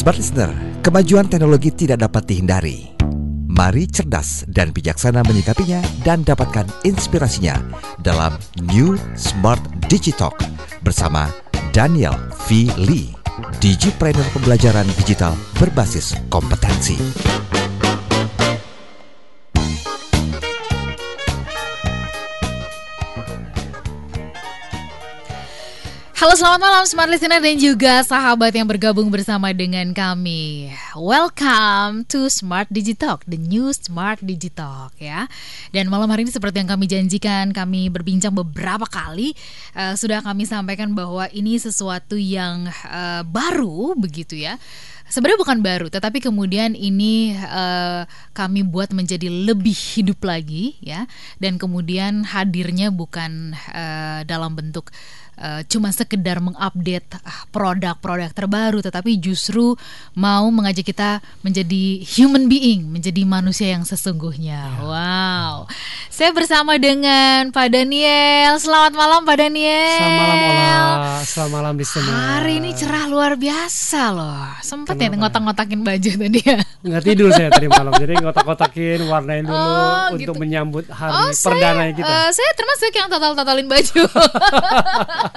[0.00, 0.48] Smart Listener,
[0.80, 2.96] kemajuan teknologi tidak dapat dihindari.
[3.52, 7.60] Mari cerdas dan bijaksana menyikapinya dan dapatkan inspirasinya
[8.00, 8.32] dalam
[8.72, 9.60] New Smart
[9.92, 10.40] Digitalk
[10.80, 11.28] bersama
[11.76, 12.16] Daniel
[12.48, 12.72] V.
[12.80, 13.12] Lee,
[13.60, 16.96] Digipreneur Pembelajaran Digital Berbasis Kompetensi.
[26.20, 30.68] Halo selamat malam Smart Listener dan juga sahabat yang bergabung bersama dengan kami.
[30.92, 35.24] Welcome to Smart Digitalk, the new Smart Digitalk ya.
[35.72, 39.32] Dan malam hari ini seperti yang kami janjikan kami berbincang beberapa kali
[39.72, 44.60] uh, Sudah kami sampaikan bahwa ini sesuatu yang uh, baru begitu ya.
[45.10, 51.02] Sebenarnya bukan baru, tetapi kemudian ini uh, kami buat menjadi lebih hidup lagi ya,
[51.42, 54.94] dan kemudian hadirnya bukan uh, dalam bentuk
[55.40, 59.74] uh, cuma sekedar mengupdate ah, produk-produk terbaru tetapi justru
[60.12, 64.50] mau mengajak kita menjadi human being, menjadi manusia yang sesungguhnya.
[64.50, 64.82] Ya.
[64.82, 65.70] Wow.
[66.10, 68.58] Saya bersama dengan Pak Daniel.
[68.58, 69.96] Selamat malam Pak Daniel.
[69.96, 71.16] Selamat malam Ola.
[71.24, 72.10] Selamat malam di sana.
[72.10, 74.42] Hari ini cerah luar biasa loh.
[74.60, 76.58] Sempat ya ngotak-ngotakin baju tadi ya.
[76.82, 77.92] Nggak tidur saya tadi malam.
[77.94, 80.40] Jadi ngotak-ngotakin warnain dulu oh, untuk gitu.
[80.40, 82.10] menyambut hari oh, perdana kita.
[82.10, 84.02] Uh, saya termasuk yang total-totalin baju.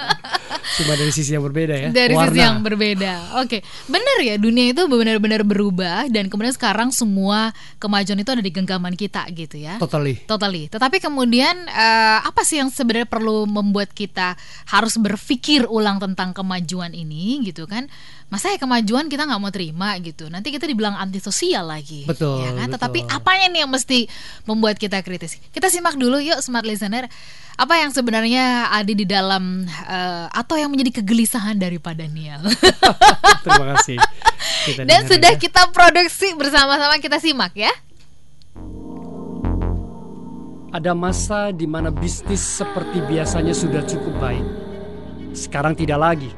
[0.74, 1.88] Cuma dari sisi yang berbeda ya.
[1.94, 2.32] Dari Warna.
[2.32, 3.12] sisi yang berbeda.
[3.44, 8.50] Oke, benar ya dunia itu benar-benar berubah dan kemudian sekarang semua kemajuan itu ada di
[8.50, 9.78] genggaman kita gitu ya.
[9.78, 10.24] Totally.
[10.26, 10.66] Totally.
[10.66, 14.34] Tetapi kemudian uh, apa sih yang sebenarnya perlu membuat kita
[14.66, 17.86] harus berpikir ulang tentang kemajuan ini gitu kan?
[18.32, 22.50] Masa ya kemajuan kita nggak mau terima gitu nanti kita dibilang antisosial lagi betul ya
[22.56, 22.74] kan betul.
[22.76, 24.10] tetapi apanya nih yang mesti
[24.48, 27.06] membuat kita kritis kita simak dulu yuk smart listener
[27.54, 32.42] apa yang sebenarnya ada di dalam uh, atau yang menjadi kegelisahan daripada Niel.
[33.46, 33.98] Terima kasih.
[34.66, 35.38] Kita Dan sudah ya.
[35.38, 37.70] kita produksi bersama-sama kita simak ya.
[40.74, 44.46] Ada masa di mana bisnis seperti biasanya sudah cukup baik.
[45.30, 46.30] Sekarang tidak lagi.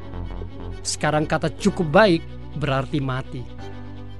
[0.87, 2.23] Sekarang kata cukup baik
[2.55, 3.43] berarti mati.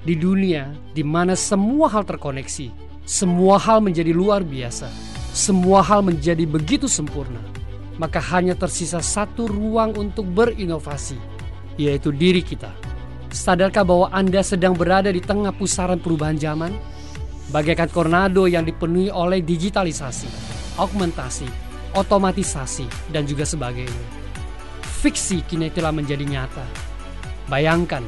[0.04, 2.68] Di dunia di mana semua hal terkoneksi,
[3.08, 5.08] semua hal menjadi luar biasa
[5.38, 7.38] semua hal menjadi begitu sempurna,
[7.94, 11.14] maka hanya tersisa satu ruang untuk berinovasi,
[11.78, 12.74] yaitu diri kita.
[13.30, 16.74] Sadarkah bahwa Anda sedang berada di tengah pusaran perubahan zaman?
[17.54, 20.26] Bagaikan tornado yang dipenuhi oleh digitalisasi,
[20.74, 21.46] augmentasi,
[21.94, 24.04] otomatisasi, dan juga sebagainya.
[24.98, 26.66] Fiksi kini telah menjadi nyata.
[27.46, 28.02] Bayangkan,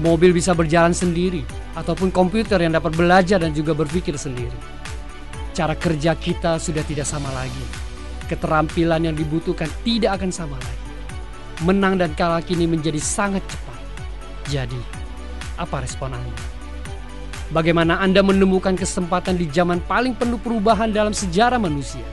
[0.00, 1.42] mobil bisa berjalan sendiri,
[1.72, 4.76] ataupun komputer yang dapat belajar dan juga berpikir sendiri
[5.56, 7.64] Cara kerja kita sudah tidak sama lagi.
[8.28, 10.84] Keterampilan yang dibutuhkan tidak akan sama lagi.
[11.64, 13.80] Menang dan kalah kini menjadi sangat cepat.
[14.52, 14.76] Jadi,
[15.56, 16.36] apa respon Anda?
[17.56, 22.04] Bagaimana Anda menemukan kesempatan di zaman paling penuh perubahan dalam sejarah manusia?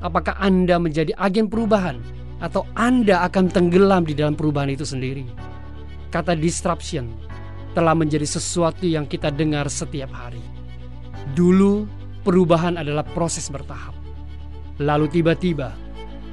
[0.00, 2.00] Apakah Anda menjadi agen perubahan
[2.40, 5.24] atau Anda akan tenggelam di dalam perubahan itu sendiri?
[6.12, 7.12] Kata disruption
[7.76, 10.40] telah menjadi sesuatu yang kita dengar setiap hari.
[11.36, 11.84] Dulu
[12.24, 13.92] perubahan adalah proses bertahap.
[14.80, 15.76] Lalu tiba-tiba,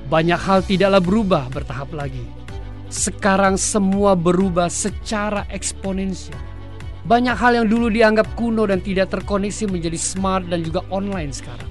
[0.08, 2.24] banyak hal tidaklah berubah bertahap lagi.
[2.88, 6.40] Sekarang semua berubah secara eksponensial.
[7.03, 11.68] Banyak hal yang dulu dianggap kuno dan tidak terkoneksi menjadi smart dan juga online sekarang.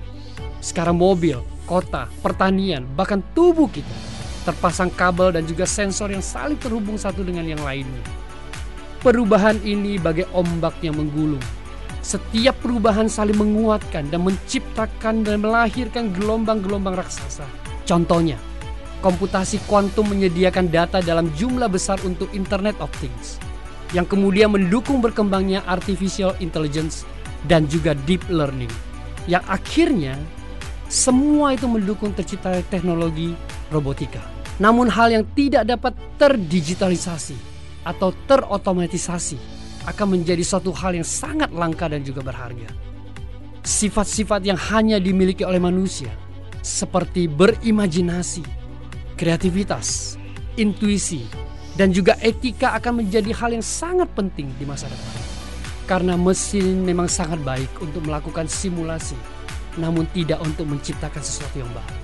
[0.61, 4.12] Sekarang mobil, kota, pertanian, bahkan tubuh kita
[4.43, 8.03] terpasang kabel dan juga sensor yang saling terhubung satu dengan yang lainnya.
[9.03, 11.43] Perubahan ini bagai ombak yang menggulung
[12.03, 17.47] setiap perubahan saling menguatkan dan menciptakan dan melahirkan gelombang-gelombang raksasa.
[17.87, 18.35] Contohnya,
[18.99, 23.39] komputasi kuantum menyediakan data dalam jumlah besar untuk Internet of Things
[23.95, 27.07] yang kemudian mendukung berkembangnya artificial intelligence
[27.47, 28.71] dan juga deep learning
[29.31, 30.19] yang akhirnya
[30.91, 33.39] semua itu mendukung tercipta teknologi
[33.71, 34.32] robotika.
[34.61, 37.37] Namun hal yang tidak dapat terdigitalisasi
[37.89, 39.39] atau terotomatisasi
[39.89, 42.69] akan menjadi suatu hal yang sangat langka dan juga berharga.
[43.63, 46.11] Sifat-sifat yang hanya dimiliki oleh manusia,
[46.63, 48.43] seperti berimajinasi,
[49.19, 50.19] kreativitas,
[50.59, 51.27] intuisi,
[51.79, 55.23] dan juga etika akan menjadi hal yang sangat penting di masa depan.
[55.87, 59.19] Karena mesin memang sangat baik untuk melakukan simulasi,
[59.79, 61.97] namun tidak untuk menciptakan sesuatu yang baru.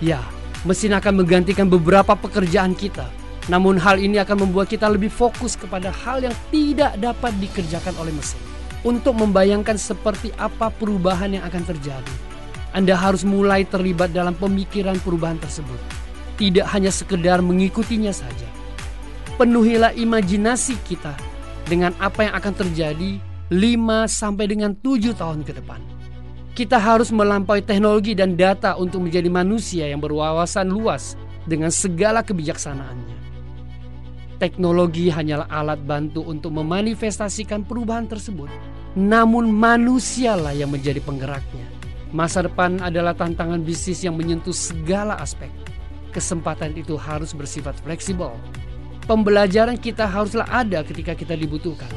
[0.00, 0.20] Ya,
[0.64, 3.04] mesin akan menggantikan beberapa pekerjaan kita,
[3.52, 8.12] namun hal ini akan membuat kita lebih fokus kepada hal yang tidak dapat dikerjakan oleh
[8.16, 8.40] mesin.
[8.84, 12.14] Untuk membayangkan seperti apa perubahan yang akan terjadi,
[12.76, 15.80] Anda harus mulai terlibat dalam pemikiran perubahan tersebut.
[16.36, 18.48] Tidak hanya sekedar mengikutinya saja.
[19.40, 21.16] Penuhilah imajinasi kita
[21.64, 23.16] dengan apa yang akan terjadi
[23.52, 25.93] 5 sampai dengan 7 tahun ke depan.
[26.54, 31.18] Kita harus melampaui teknologi dan data untuk menjadi manusia yang berwawasan luas
[31.50, 33.18] dengan segala kebijaksanaannya.
[34.38, 38.46] Teknologi hanyalah alat bantu untuk memanifestasikan perubahan tersebut,
[38.94, 41.66] namun manusialah yang menjadi penggeraknya.
[42.14, 45.50] Masa depan adalah tantangan bisnis yang menyentuh segala aspek.
[46.14, 48.30] Kesempatan itu harus bersifat fleksibel.
[49.10, 51.90] Pembelajaran kita haruslah ada ketika kita dibutuhkan,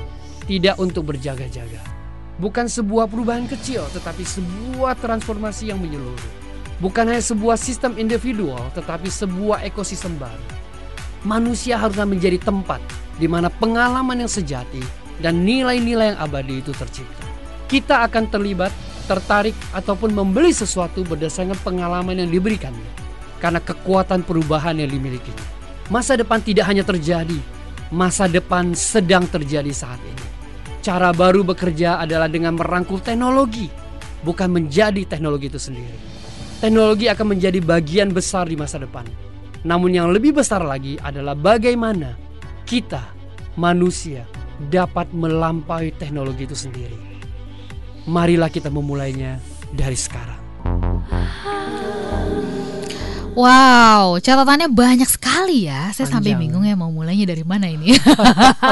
[0.49, 1.96] tidak untuk berjaga-jaga.
[2.37, 6.29] Bukan sebuah perubahan kecil, tetapi sebuah transformasi yang menyeluruh.
[6.77, 10.45] Bukan hanya sebuah sistem individual, tetapi sebuah ekosistem baru.
[11.25, 12.77] Manusia haruslah menjadi tempat
[13.17, 14.85] di mana pengalaman yang sejati
[15.17, 17.25] dan nilai-nilai yang abadi itu tercipta.
[17.65, 18.69] Kita akan terlibat,
[19.09, 23.09] tertarik, ataupun membeli sesuatu berdasarkan pengalaman yang diberikannya.
[23.41, 25.45] Karena kekuatan perubahan yang dimilikinya.
[25.89, 27.37] Masa depan tidak hanya terjadi,
[27.89, 30.36] masa depan sedang terjadi saat ini.
[30.87, 33.67] Cara baru bekerja adalah dengan merangkul teknologi,
[34.23, 35.99] bukan menjadi teknologi itu sendiri.
[36.63, 39.03] Teknologi akan menjadi bagian besar di masa depan.
[39.67, 42.15] Namun yang lebih besar lagi adalah bagaimana
[42.63, 43.03] kita,
[43.59, 44.23] manusia,
[44.71, 46.95] dapat melampaui teknologi itu sendiri.
[48.07, 49.43] Marilah kita memulainya
[49.75, 50.39] dari sekarang.
[53.37, 55.93] Wow, catatannya banyak sekali ya.
[55.93, 56.41] Saya sampai Panjang.
[56.41, 57.93] bingung ya mau mulainya dari mana ini.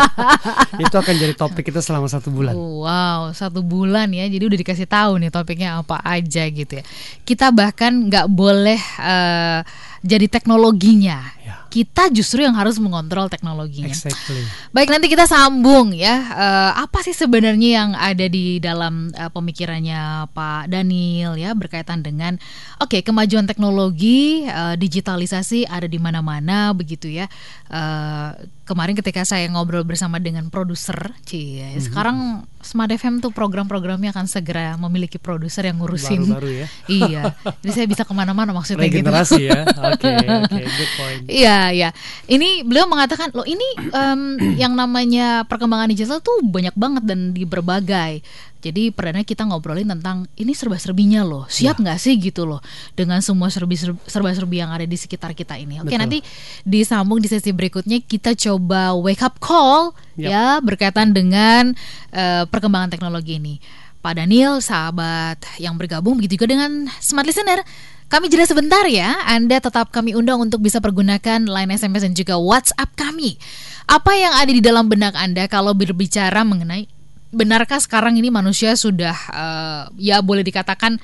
[0.84, 2.58] Itu akan jadi topik kita selama satu bulan.
[2.58, 4.26] Wow, satu bulan ya.
[4.26, 6.84] Jadi udah dikasih tahu nih topiknya apa aja gitu ya.
[7.22, 9.62] Kita bahkan nggak boleh eh,
[10.02, 11.35] jadi teknologinya.
[11.76, 13.92] Kita justru yang harus mengontrol teknologinya.
[13.92, 14.40] Exactly.
[14.72, 16.16] Baik nanti kita sambung ya.
[16.32, 22.40] Eh, apa sih sebenarnya yang ada di dalam eh, pemikirannya Pak Daniel ya berkaitan dengan
[22.80, 27.28] oke kemajuan teknologi, eh, digitalisasi ada di mana-mana begitu ya.
[27.68, 28.30] Eh,
[28.66, 34.74] kemarin ketika saya ngobrol bersama dengan produser, cie, sekarang Smart FM tuh program-programnya akan segera
[34.82, 36.26] memiliki produser yang ngurusin.
[36.26, 36.68] Baru-baru ya.
[37.06, 37.24] iya,
[37.62, 39.06] jadi saya bisa ke mana-mana maksudnya gitu.
[39.06, 39.62] Regenerasi ya.
[39.94, 40.10] Oke,
[40.50, 41.22] oke, good point.
[41.30, 41.90] Iya, iya.
[42.26, 43.64] Ini beliau mengatakan, loh ini
[43.94, 44.22] em,
[44.58, 48.26] yang namanya perkembangan digital tuh banyak banget dan di berbagai.
[48.66, 51.46] Jadi perdana kita ngobrolin tentang ini serba-serbinya loh.
[51.46, 52.66] Siap nggak sih gitu loh
[52.98, 55.78] dengan semua serbi serba-serbi yang ada di sekitar kita ini.
[55.78, 56.02] Oke, Betul.
[56.02, 56.18] nanti
[56.66, 60.30] disambung di sesi berikutnya kita coba wake up call Yap.
[60.34, 61.78] ya berkaitan dengan
[62.10, 63.62] eh, perkembangan teknologi ini.
[64.02, 67.62] Pak Daniel, sahabat yang bergabung begitu juga dengan Smart Listener.
[68.06, 69.18] Kami jeda sebentar ya.
[69.26, 73.38] Anda tetap kami undang untuk bisa pergunakan line SMS dan juga WhatsApp kami.
[73.86, 76.95] Apa yang ada di dalam benak Anda kalau berbicara mengenai
[77.36, 80.96] benarkah sekarang ini manusia sudah eh, ya boleh dikatakan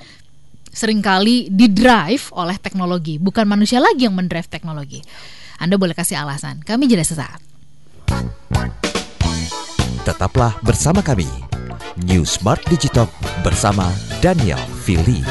[0.71, 5.03] sering kali didrive oleh teknologi, bukan manusia lagi yang mendrive teknologi.
[5.59, 6.63] Anda boleh kasih alasan.
[6.63, 7.43] Kami jeda sesaat.
[10.01, 11.29] Tetaplah bersama kami.
[12.01, 13.11] New Smart Digitalk
[13.45, 13.91] bersama
[14.23, 15.21] Daniel Fili.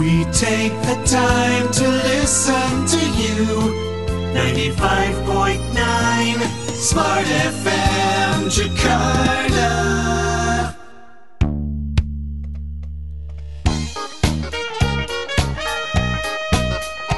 [0.00, 3.91] We take the time to listen to you.
[4.32, 6.40] 95.9
[6.72, 9.68] Smart FM Jakarta.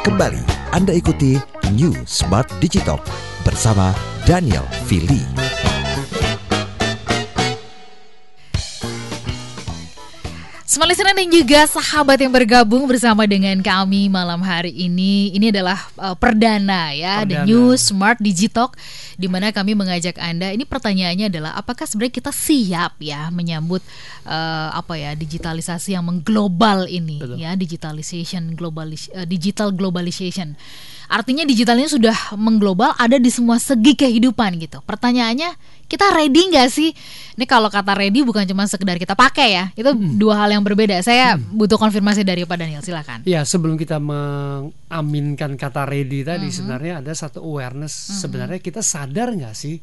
[0.02, 0.42] Kembali
[0.74, 1.38] Anda ikuti
[1.78, 3.06] New Smart Digitalk
[3.46, 3.94] bersama
[4.26, 5.22] Daniel Fili.
[10.74, 15.30] Smart listener dan juga sahabat yang bergabung bersama dengan kami malam hari ini.
[15.30, 17.46] Ini adalah uh, perdana ya, The Perdana.
[17.46, 18.74] New Smart Digitalk
[19.14, 20.50] di mana kami mengajak Anda.
[20.50, 23.86] Ini pertanyaannya adalah apakah sebenarnya kita siap ya menyambut
[24.26, 27.38] uh, apa ya digitalisasi yang mengglobal ini Betul.
[27.38, 30.58] ya, digitalization globalis uh, digital globalization.
[31.08, 34.80] Artinya digitalnya sudah mengglobal ada di semua segi kehidupan gitu.
[34.84, 36.90] Pertanyaannya kita ready nggak sih?
[37.34, 39.64] Ini kalau kata ready bukan cuma sekedar kita pakai ya.
[39.76, 41.00] Itu dua hal yang berbeda.
[41.04, 42.80] Saya butuh konfirmasi dari Pak Daniel.
[42.80, 43.26] Silakan.
[43.28, 49.54] Ya sebelum kita mengaminkan kata ready tadi sebenarnya ada satu awareness sebenarnya kita sadar nggak
[49.54, 49.82] sih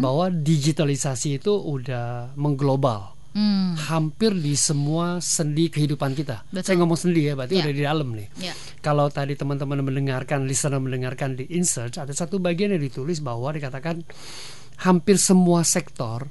[0.00, 3.78] bahwa digitalisasi itu udah mengglobal Hmm.
[3.78, 6.42] hampir di semua sendi kehidupan kita.
[6.50, 6.66] Betul.
[6.66, 7.62] Saya ngomong sendi ya berarti Ya.
[7.62, 8.28] udah di dalam nih.
[8.42, 8.54] Ya.
[8.82, 14.02] Kalau tadi teman-teman mendengarkan, listener mendengarkan di insert ada satu bagian yang ditulis bahwa dikatakan
[14.82, 16.26] hampir semua sektor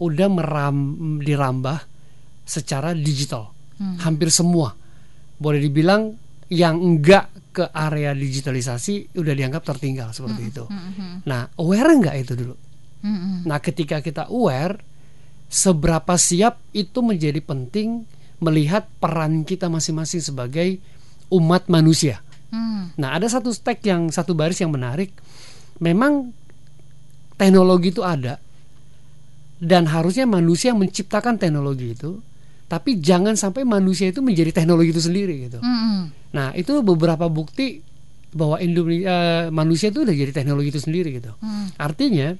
[0.00, 0.76] udah meram
[1.20, 1.84] dirambah
[2.48, 3.52] secara digital.
[4.00, 4.72] Hampir semua.
[5.36, 6.16] Boleh dibilang
[6.48, 10.64] yang enggak ke area digitalisasi udah dianggap tertinggal seperti itu.
[11.28, 12.54] Nah, aware enggak itu dulu?
[13.02, 13.44] Mm-mm.
[13.44, 14.78] Nah, ketika kita aware,
[15.52, 18.08] seberapa siap itu menjadi penting
[18.40, 20.80] melihat peran kita masing-masing sebagai
[21.28, 22.24] umat manusia.
[22.48, 22.88] Hmm.
[22.96, 25.12] Nah, ada satu stack yang satu baris yang menarik.
[25.76, 26.32] Memang
[27.36, 28.40] teknologi itu ada
[29.62, 32.18] dan harusnya manusia menciptakan teknologi itu,
[32.66, 35.60] tapi jangan sampai manusia itu menjadi teknologi itu sendiri gitu.
[35.60, 36.10] Mm-mm.
[36.32, 37.84] Nah, itu beberapa bukti
[38.32, 41.36] bahwa Indonesia manusia itu udah jadi teknologi itu sendiri gitu.
[41.44, 41.68] Hmm.
[41.76, 42.32] Artinya,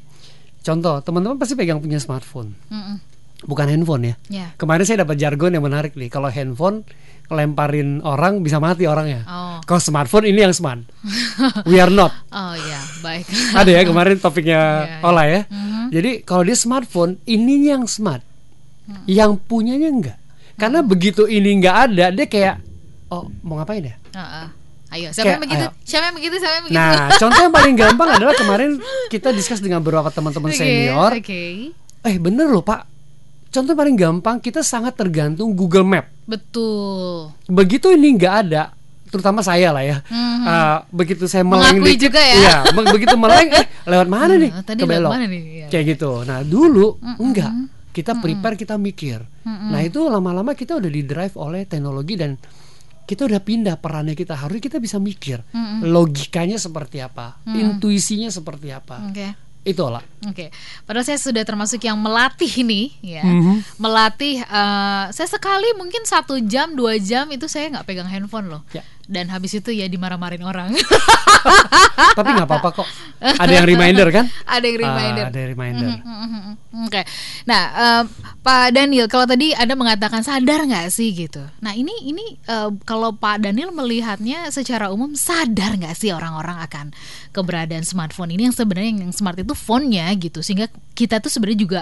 [0.63, 2.97] contoh teman-teman pasti pegang punya smartphone, Mm-mm.
[3.45, 4.15] bukan handphone ya.
[4.31, 4.47] Ya.
[4.57, 6.09] Kemarin saya dapat jargon yang menarik nih.
[6.09, 6.87] Kalau handphone
[7.33, 9.25] lemparin orang bisa mati orangnya.
[9.25, 9.59] Oh.
[9.65, 10.85] Kalau smartphone ini yang smart.
[11.65, 12.13] We are not.
[12.33, 13.25] Oh ya, baik.
[13.61, 15.05] Ada ya kemarin topiknya Iya, iya.
[15.05, 15.41] Ola ya.
[15.49, 15.85] Mhm.
[15.93, 18.25] Jadi kalau dia smartphone, ininya yang smart.
[18.89, 19.05] Hmm.
[19.05, 20.19] Yang punyanya enggak.
[20.57, 22.57] Karena begitu ini enggak ada, dia kayak
[23.09, 23.97] oh, mau ngapain ya?
[24.17, 24.47] Heeh.
[24.93, 25.65] Ayo, siapa Kayak, yang begitu?
[25.65, 25.71] ayo.
[25.83, 26.35] Siapa yang begitu?
[26.37, 26.77] Siapa yang begitu?
[26.77, 28.71] Nah, contoh yang paling gampang adalah kemarin
[29.09, 31.11] kita diskus dengan beberapa teman-teman Oke, senior.
[31.15, 31.43] Oke.
[32.03, 32.85] Eh, bener loh, Pak.
[33.49, 36.07] Contoh paling gampang, kita sangat tergantung Google Map.
[36.23, 37.35] Betul.
[37.47, 38.71] begitu ini nggak ada
[39.07, 40.41] terutama saya lah ya Mhm.
[40.43, 42.35] Uh, begitu saya meleng Mengakui dikit, juga ya.
[42.35, 45.43] iya, be- begitu meleng eh lewat mana nih Hmm, tadi kebelok lewat mana nih?
[45.43, 45.67] Iya.
[45.69, 47.53] kayak gitu nah dulu enggak
[47.91, 52.39] kita prepare kita mikir nah itu lama-lama kita udah di drive oleh teknologi dan
[53.05, 55.43] kita udah pindah perannya kita harusnya kita bisa mikir
[55.83, 59.29] logikanya seperti apa intuisinya seperti apa Oke.
[59.63, 60.51] itu lah Oke,
[60.83, 63.75] padahal saya sudah termasuk yang melatih nih, ya, Mhm.
[63.77, 64.39] melatih.
[64.39, 68.87] eh, saya sekali mungkin satu jam, dua jam itu saya nggak pegang handphone loh, Ya.
[69.11, 70.71] Dan habis itu ya dimarah-marahin orang.
[72.19, 75.25] tapi nggak apa-apa kok ada yang reminder kan Ada yang reminder.
[75.27, 76.43] Ah, ada yang reminder Mhm,
[76.89, 77.03] Oke,
[77.45, 78.03] nah eh,
[78.43, 81.45] Pak Daniel, kalau tadi ada mengatakan sadar nggak sih gitu.
[81.61, 86.87] Nah ini ini eh, kalau Pak Daniel melihatnya secara umum sadar nggak sih orang-orang akan
[87.31, 91.81] keberadaan smartphone ini yang sebenarnya yang smart itu phone-nya gitu, sehingga kita tuh sebenarnya juga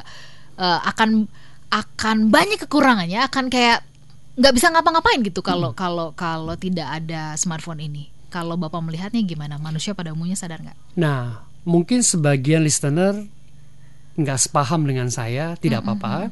[0.58, 1.30] eh, akan
[1.70, 3.86] akan banyak kekurangannya, akan kayak
[4.40, 8.08] nggak bisa ngapa-ngapain gitu kalau kalau kalau tidak ada smartphone ini.
[8.30, 9.58] Kalau bapak melihatnya gimana?
[9.58, 10.78] Manusia pada umumnya sadar nggak?
[10.94, 13.26] Nah, mungkin sebagian listener
[14.14, 16.30] nggak sepaham dengan saya, tidak apa-apa.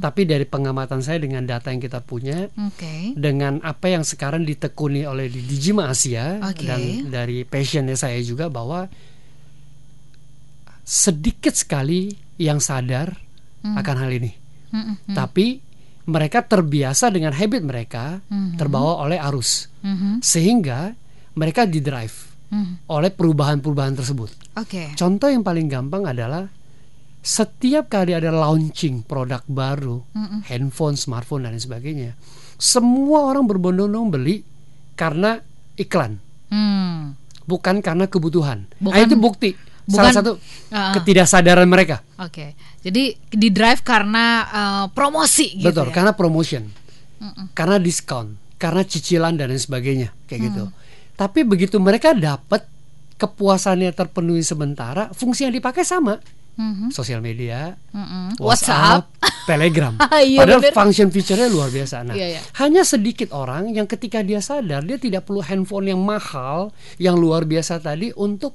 [0.00, 3.12] Tapi dari pengamatan saya dengan data yang kita punya, Oke.
[3.14, 6.64] dengan apa yang sekarang ditekuni oleh di Dijima Asia Oke.
[6.64, 6.80] dan
[7.12, 8.88] dari passionnya saya juga bahwa
[10.88, 13.12] sedikit sekali yang sadar
[13.60, 14.32] akan hal ini.
[14.72, 15.12] Mm-mm.
[15.12, 15.67] Tapi
[16.08, 18.56] mereka terbiasa dengan habit mereka Mhm.
[18.56, 20.24] terbawa oleh arus, Mhm.
[20.24, 20.96] sehingga
[21.36, 22.88] mereka didrive Mhm.
[22.88, 24.32] oleh perubahan-perubahan tersebut.
[24.56, 24.96] Oke.
[24.96, 26.48] Contoh yang paling gampang adalah
[27.20, 30.40] setiap kali ada launching produk baru, Mm-mm.
[30.48, 32.10] handphone, smartphone dan lain sebagainya,
[32.56, 34.40] semua orang berbondong-bondong beli
[34.96, 35.36] karena
[35.76, 36.16] iklan,
[36.48, 37.20] Hmm.
[37.44, 38.64] bukan karena kebutuhan.
[38.80, 39.50] Bukan- nah, itu bukti
[39.88, 40.32] salah bukan- satu
[40.68, 40.94] Ah, ah.
[40.94, 42.04] ketidaksadaran mereka.
[42.18, 42.52] Oke.
[42.78, 45.92] Jadi di drive karena eh, promosi gitu Betul, ya.
[45.92, 46.62] karena promotion,
[47.52, 50.64] karena diskon, karena cicilan dan lain sebagainya, kayak gitu.
[50.64, 50.72] Mm.
[51.14, 52.62] Tapi begitu mereka dapat
[53.16, 56.22] kepuasannya terpenuhi sementara, fungsi yang dipakai sama,
[56.54, 56.90] Mhm.
[56.90, 58.38] sosial media, Mm-mm.
[58.38, 59.10] WhatsApp,
[59.44, 59.94] Telegram.
[60.20, 60.74] Iya, Padahal bener.
[60.74, 62.02] function feature-nya luar biasa.
[62.04, 62.40] Nah, Iya, iya.
[62.56, 67.42] hanya sedikit orang yang ketika dia sadar dia tidak perlu handphone yang mahal, yang luar
[67.42, 68.54] biasa tadi untuk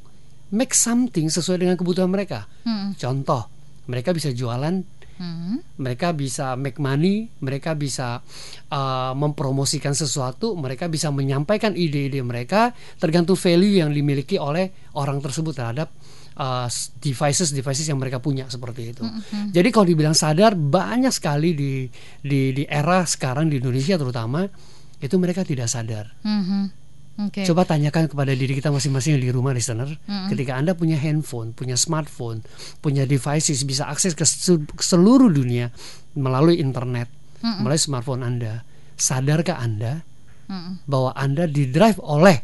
[0.53, 2.45] make something sesuai dengan kebutuhan mereka.
[2.63, 2.93] Mm-mm.
[2.95, 3.49] Contoh,
[3.89, 5.77] mereka bisa jualan, Mhm.
[5.77, 8.25] mereka bisa make money, mereka bisa
[8.73, 15.53] uh, mempromosikan sesuatu, mereka bisa menyampaikan ide-ide mereka tergantung value yang dimiliki oleh orang tersebut
[15.53, 15.93] terhadap
[16.37, 16.65] uh,
[16.97, 19.05] devices devices yang mereka punya seperti itu.
[19.53, 21.85] Jadi kalau dibilang sadar banyak sekali di
[22.25, 24.49] di di era sekarang di Indonesia terutama
[24.97, 26.09] itu mereka tidak sadar.
[26.25, 26.82] Mhm.
[27.13, 27.45] Oke.
[27.45, 29.85] Coba tanyakan kepada diri kita masing-masing di rumah listener,
[30.33, 32.41] ketika Anda punya handphone, punya smartphone,
[32.81, 35.69] punya devices bisa akses ke se- ke seluruh dunia
[36.17, 37.05] melalui internet,
[37.61, 38.65] melalui smartphone Anda.
[38.97, 40.01] Sadarkah Anda
[40.49, 40.89] Mm-mm.
[40.89, 42.41] bahwa Anda didrive oleh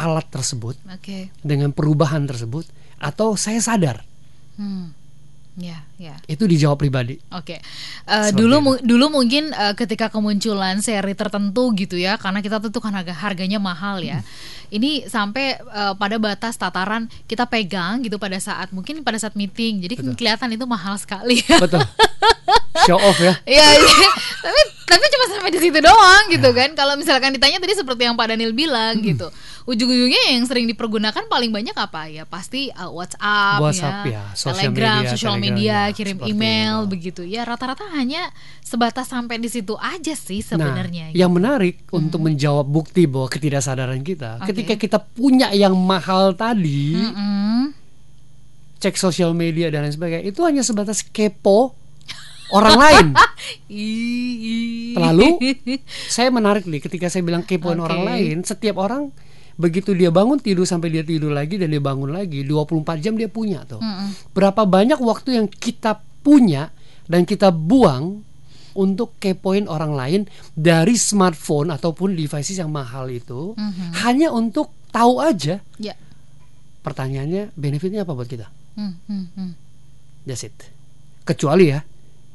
[0.00, 1.28] alat tersebut Oke.
[1.44, 2.64] dengan perubahan tersebut
[2.96, 4.00] atau saya sadar?
[4.56, 4.95] Hmm.
[5.56, 6.20] Ya, ya.
[6.24, 7.16] Itu dijawab pribadi.
[7.30, 7.64] Oke, Eh,
[8.04, 8.62] Seperti dulu itu.
[8.62, 13.16] mu- dulu mungkin eh, ketika kemunculan seri tertentu gitu ya, karena kita tentu kan harga
[13.16, 14.20] harganya mahal ya.
[14.20, 14.28] Hmm.
[14.68, 19.80] Ini sampai eh, pada batas tataran kita pegang gitu pada saat mungkin pada saat meeting,
[19.80, 21.40] jadi kan kelihatan itu mahal sekali.
[21.40, 21.80] Betul.
[22.84, 23.32] Show off ya.
[23.42, 24.08] Iya, iya.
[24.38, 26.70] tapi tapi cuma sampai di situ doang gitu kan.
[26.72, 29.28] Kalau misalkan ditanya tadi seperti yang Pak Daniel bilang gitu,
[29.66, 32.22] ujung-ujungnya yang sering dipergunakan paling banyak apa ya?
[32.22, 36.90] Pasti uh, WhatsApp, WhatsApp ya, sosial Telegram, media, sosial media, ya, kirim email itu.
[36.94, 37.22] begitu.
[37.26, 38.30] Ya rata-rata hanya
[38.62, 41.10] sebatas sampai di situ aja sih Nah, sebenarnya.
[41.10, 41.18] gitu.
[41.18, 44.54] yang menarik untuk menjawab bukti bahwa ketidaksadaran kita, Oke.
[44.54, 47.74] ketika kita punya yang mahal tadi, Mm-mm.
[48.78, 51.74] cek sosial media dan lain sebagainya, itu hanya sebatas kepo
[52.50, 53.06] orang lain.
[54.96, 55.26] Lalu
[56.14, 57.86] saya menarik nih ketika saya bilang kepoin Oke.
[57.86, 59.10] orang lain, setiap orang
[59.56, 63.28] begitu dia bangun tidur sampai dia tidur lagi dan dia bangun lagi 24 jam dia
[63.28, 63.80] punya tuh.
[63.80, 64.32] Mm-mm.
[64.32, 66.68] Berapa banyak waktu yang kita punya
[67.08, 68.20] dan kita buang
[68.76, 70.20] untuk kepoin orang lain
[70.52, 74.04] dari smartphone ataupun devices yang mahal itu Mhm.
[74.04, 75.64] hanya untuk tahu aja.
[75.80, 75.96] Ya.
[76.84, 78.52] Pertanyaannya benefitnya apa buat kita?
[78.76, 79.52] Hmm, hmm, hmm.
[80.28, 80.52] That's it.
[81.24, 81.80] Kecuali ya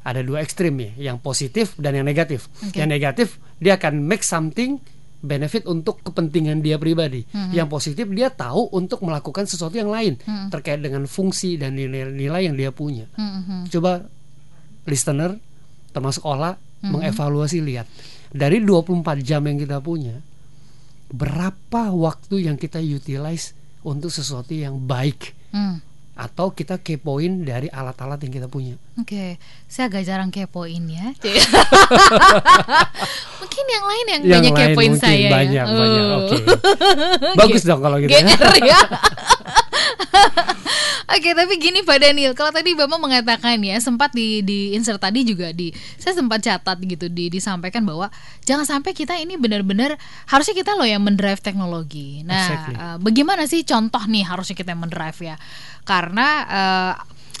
[0.02, 2.50] ada dua ekstrim ya, yang positif dan yang negatif.
[2.60, 2.78] Oke.
[2.78, 3.28] Yang negatif
[3.62, 4.82] dia akan make something
[5.22, 7.22] benefit untuk kepentingan dia pribadi.
[7.30, 7.54] Mhm.
[7.54, 10.50] Yang positif dia tahu untuk melakukan sesuatu yang lain Mhm.
[10.50, 13.06] terkait dengan fungsi dan nilai-nilai yang dia punya.
[13.14, 13.62] Hmm, hmm.
[13.70, 14.02] Coba
[14.82, 15.38] listener
[15.94, 16.90] termasuk Ola Mhm.
[16.90, 17.86] mengevaluasi lihat
[18.34, 20.18] dari 24 jam yang kita punya
[21.12, 23.54] berapa waktu yang kita utilize
[23.84, 25.84] untuk sesuatu yang baik Hmm.
[26.12, 28.76] Atau kita kepoin dari alat-alat yang kita punya.
[29.00, 31.08] Oke, saya agak jarang kepoin ya.
[33.40, 35.72] mungkin yang lain yang, Yang banyak lain kepoin saya banyak, ya.
[35.72, 36.04] banyak.
[36.04, 36.16] Oh.
[36.20, 36.36] Oke.
[37.40, 38.28] Bagus dong kalau gitu ya.
[38.28, 38.80] GR ya.
[41.12, 45.28] Oke, tapi gini Pak Daniel, kalau tadi Bapak mengatakan ya sempat di di insert tadi
[45.28, 45.68] juga di
[46.00, 48.08] saya sempat catat gitu di disampaikan bahwa
[48.48, 52.24] jangan sampai kita ini benar-benar harusnya kita loh yang mendrive teknologi.
[52.24, 52.76] Nah, Exactly.
[52.80, 55.36] eh, bagaimana sih contoh nih harusnya kita yang mendrive ya?
[55.82, 56.92] Karena eh,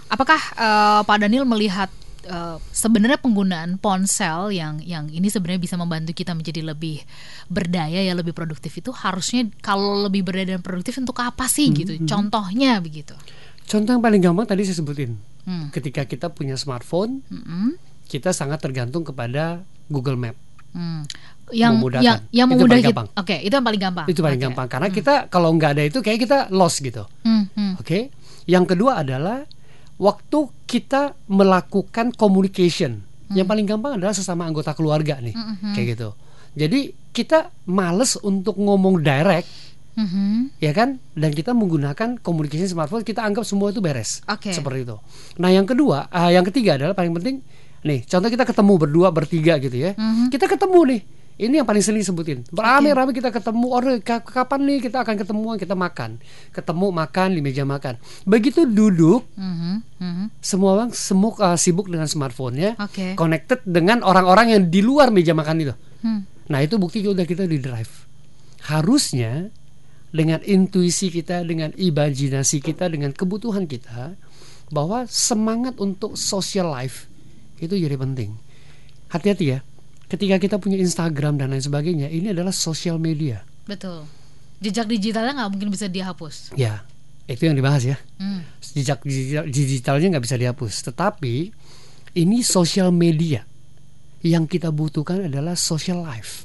[0.08, 1.88] apakah eh, Pak Daniel melihat
[2.22, 7.02] eh, sebenarnya penggunaan ponsel yang yang ini sebenarnya bisa membantu kita menjadi lebih
[7.46, 11.98] berdaya ya lebih produktif itu harusnya kalau lebih berdaya dan produktif untuk apa sih gitu
[12.04, 13.14] contohnya begitu
[13.62, 15.14] Contoh yang paling gampang tadi saya sebutin.
[15.42, 15.70] Hmm.
[15.70, 17.78] Ketika kita punya smartphone, Mm-mm.
[18.04, 20.34] kita sangat tergantung kepada Google Map.
[20.70, 21.06] Hmm.
[21.52, 22.02] yang Memudahkan.
[22.02, 23.08] yang yang Itu memudah paling kita- gampang.
[23.14, 24.46] oke itu yang paling gampang Itu paling Oke.
[24.46, 27.04] gampang karena kita kalau nggak ada itu kayak kita lost gitu.
[27.22, 27.72] Hmm, hmm.
[27.76, 28.08] Oke.
[28.44, 29.44] Yang kedua adalah
[29.96, 33.02] waktu kita melakukan communication.
[33.32, 35.32] Yang paling gampang adalah sesama anggota keluarga nih.
[35.32, 35.72] Mhm.
[35.72, 36.08] Kayak gitu.
[36.52, 36.80] Jadi
[37.12, 39.48] kita males untuk ngomong direct
[39.92, 40.56] Mhm.
[40.56, 44.48] ya kan dan kita menggunakan komunikasi smartphone kita anggap semua itu beres Oke.
[44.48, 44.96] seperti itu
[45.36, 47.44] nah yang kedua ah, yang ketiga adalah paling penting
[47.84, 50.32] nih contoh kita ketemu berdua bertiga gitu ya Mhm.
[50.32, 51.00] kita ketemu nih
[51.42, 55.56] ini yang paling sering sebutin rame-rame kita ketemu orang ka- kapan nih kita akan ketemuan
[55.56, 59.74] kita makan ketemu makan di meja makan begitu duduk Mhm.
[59.98, 60.26] Mhm.
[60.38, 63.12] semua orang semua ah, sibuk dengan smartphone-nya Oke.
[63.14, 66.26] connected dengan orang-orang yang di luar meja makan itu Hmm.
[66.48, 68.10] Nah itu bukti udah kita di drive.
[68.62, 69.50] Harusnya
[70.08, 74.18] dengan intuisi kita, dengan imajinasi kita, dengan kebutuhan kita,
[74.68, 77.06] bahwa semangat untuk social life
[77.56, 78.34] itu jadi penting.
[79.08, 79.58] Hati-hati ya,
[80.12, 83.40] ketika kita punya Instagram dan lain sebagainya, ini adalah social media.
[83.62, 84.04] betul
[84.58, 86.84] jejak digitalnya nggak mungkin bisa dihapus Ya,
[87.24, 87.96] itu yang dibahas ya.
[88.16, 88.44] Hmm.
[88.70, 91.50] Jejak digital- digitalnya nggak bisa dihapus, tetapi
[92.14, 93.42] ini social media
[94.20, 96.44] yang kita butuhkan adalah social life.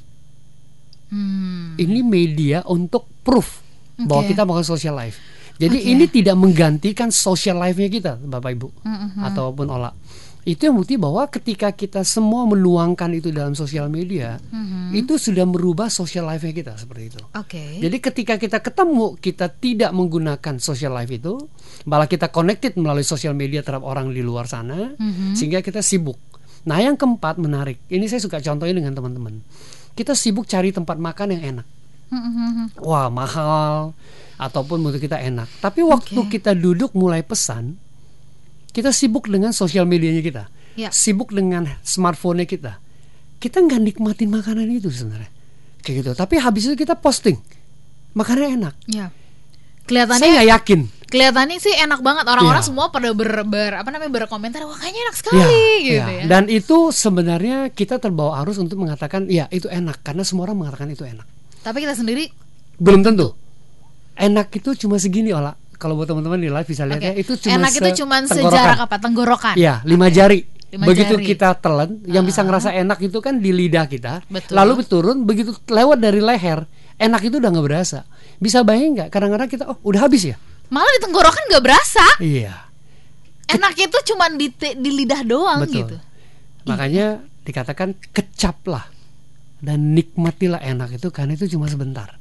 [1.08, 1.72] Hmm.
[1.76, 3.64] ini media untuk proof
[3.96, 4.30] bahwa Oke.
[4.30, 5.16] kita melakukan social life.
[5.56, 5.88] Jadi Oke.
[5.88, 9.24] ini tidak menggantikan social life-nya kita, Bapak Ibu, Mhm.
[9.24, 9.90] ataupun olah.
[10.46, 14.96] Itu yang bukti bahwa ketika kita semua menuangkan itu dalam sosial media, Mhm.
[14.96, 17.20] itu sudah merubah social life-nya kita seperti itu.
[17.20, 21.36] oke Jadi ketika kita ketemu, kita tidak menggunakan social life itu,
[21.84, 25.36] malah kita connected melalui sosial media terhadap orang di luar sana, Mhm.
[25.36, 26.16] sehingga kita sibuk.
[26.64, 29.40] Nah yang keempat menarik, ini saya suka contohin dengan teman-teman.
[29.92, 31.66] Kita sibuk cari tempat makan yang enak.
[32.08, 32.80] Mhm.
[32.80, 33.92] wah mahal
[34.40, 35.44] ataupun menurut kita enak.
[35.60, 36.40] Tapi waktu Oke.
[36.40, 37.76] kita duduk mulai pesan,
[38.70, 40.88] kita sibuk dengan sosial medianya kita, Ya.
[40.90, 42.78] sibuk dengan smartphone-nya kita.
[43.38, 45.30] Kita nggak nikmatin makanan itu sebenarnya,
[45.80, 46.10] kayak gitu.
[46.12, 47.38] Tapi habis itu kita posting,
[48.12, 48.74] makannya enak.
[48.86, 50.80] ya Saya kelihatannya nggak yakin.
[51.08, 52.68] kelihatannya sih enak banget orang-orang Iya.
[52.68, 56.06] semua pada ber, ber- apa namanya berkomentar wah kayaknya enak sekali gitu ya.
[56.12, 56.24] ya.
[56.28, 60.90] Dan itu sebenarnya kita terbawa arus untuk mengatakan, ya itu enak karena semua orang mengatakan
[60.90, 61.24] itu enak.
[61.58, 62.28] Tapi kita sendiri
[62.76, 63.32] Belum tentu.
[64.14, 65.54] Enak itu cuma segini olah.
[65.78, 67.06] Kalau buat teman-teman di live bisa lihat oke.
[67.06, 68.50] ya, itu cuma enak itu se- cuman tenggorokan.
[68.50, 69.54] sejarak apa tenggorokan.
[69.54, 70.40] Iya, lima jari.
[70.68, 71.24] Lima begitu jari.
[71.24, 72.44] kita telan, yang bisa Ah.
[72.44, 74.20] ngerasa enak itu kan di lidah kita.
[74.26, 74.52] Betul.
[74.52, 78.02] Lalu turun, begitu lewat dari leher, enak itu udah nggak berasa.
[78.36, 79.08] Bisa bayangin nggak?
[79.08, 80.36] Kadang-kadang kita, oh udah habis ya?
[80.68, 82.04] Malah di tenggorokan nggak berasa.
[82.18, 82.54] Iya,
[83.48, 85.88] Enaknya itu cuman di di lidah doang betul.
[85.88, 85.96] gitu.
[86.66, 87.06] Makanya
[87.40, 88.84] dikatakan kecaplah
[89.58, 92.18] dan nikmatilah enak itu karena itu cuma sebentar.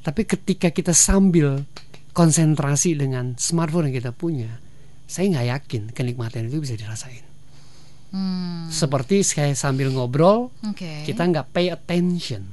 [0.00, 1.62] Tapi ketika kita sambil
[2.12, 4.60] konsentrasi dengan smartphone yang kita punya,
[5.08, 7.24] saya nggak yakin kenikmatan itu bisa dirasain.
[8.12, 11.08] Hmm, Seperti saya sambil ngobrol, Oke.
[11.08, 12.44] kita nggak pay attention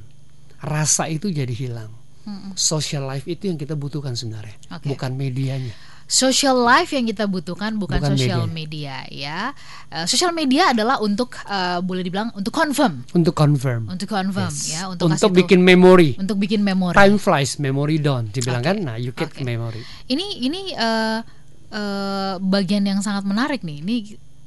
[0.59, 1.91] rasa itu jadi hilang
[2.27, 2.51] Mm-mm.
[2.55, 4.91] social life itu yang kita butuhkan sebenarnya Oke.
[4.91, 5.71] bukan medianya
[6.09, 9.53] social life yang kita butuhkan bukan, Bukan social media, ya.
[9.87, 13.85] Eh, social media adalah untuk eh, boleh dibilang untuk confirm, Untuk confirm.
[13.85, 14.73] untuk confirm Yes.
[14.73, 16.17] ya, untuk, Untuk bikin memori.
[16.17, 16.97] untuk bikin memori.
[16.97, 18.33] Time flies, memory don't.
[18.33, 18.73] Dibilang Oke.
[18.73, 19.45] kan, nah you get Oke.
[19.45, 19.85] memory.
[20.09, 21.19] Ini ini eh,
[21.69, 23.85] eh, bagian yang sangat menarik nih.
[23.85, 23.95] Ini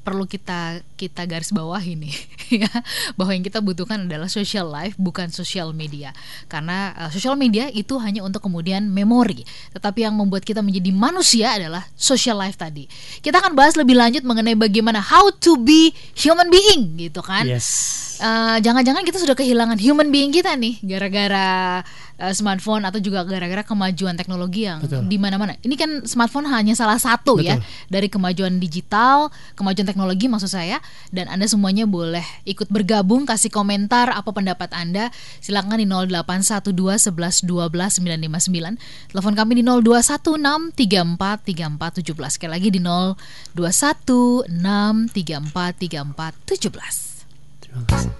[0.03, 2.15] perlu kita kita garis bawahi nih
[2.63, 2.73] ya.
[3.15, 6.11] Bahwa yang kita butuhkan adalah social life bukan social media.
[6.51, 9.47] Karena eh, social media itu hanya untuk kemudian memori.
[9.75, 12.91] Tetapi yang membuat kita menjadi manusia adalah social life tadi.
[13.23, 17.47] Kita akan bahas lebih lanjut mengenai bagaimana how to be human being gitu kan?
[17.47, 18.03] Yes.
[18.23, 21.83] Eh, jangan-jangan kita sudah kehilangan human being kita nih gara-gara
[22.23, 24.79] eh, smartphone atau juga gara-gara kemajuan teknologi yang
[25.11, 25.59] di mana-mana.
[25.59, 27.91] Ini kan smartphone hanya salah satu ya Betul.
[27.91, 30.79] dari kemajuan digital, kemajuan teknologi maksud saya
[31.11, 35.11] dan Anda semuanya boleh ikut bergabung kasih komentar apa pendapat Anda.
[35.43, 39.11] Silakan di 0812 11 12 959.
[39.11, 42.35] Telepon kami di 0216 34 34 17.
[42.39, 47.67] Sekali lagi di 021 6 34 34 17.
[47.67, 48.13] Terima kasih.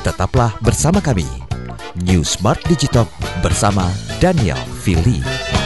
[0.00, 1.28] Tetaplah bersama kami.
[1.98, 3.10] New Smart Digitalk
[3.42, 3.90] bersama
[4.22, 5.59] Daniel Fili.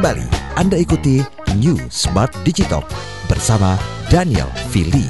[0.00, 0.24] Kembali
[0.56, 1.20] Anda ikuti
[1.60, 2.88] New Smart Digitalk
[3.28, 3.76] bersama
[4.08, 5.04] Daniel Fili.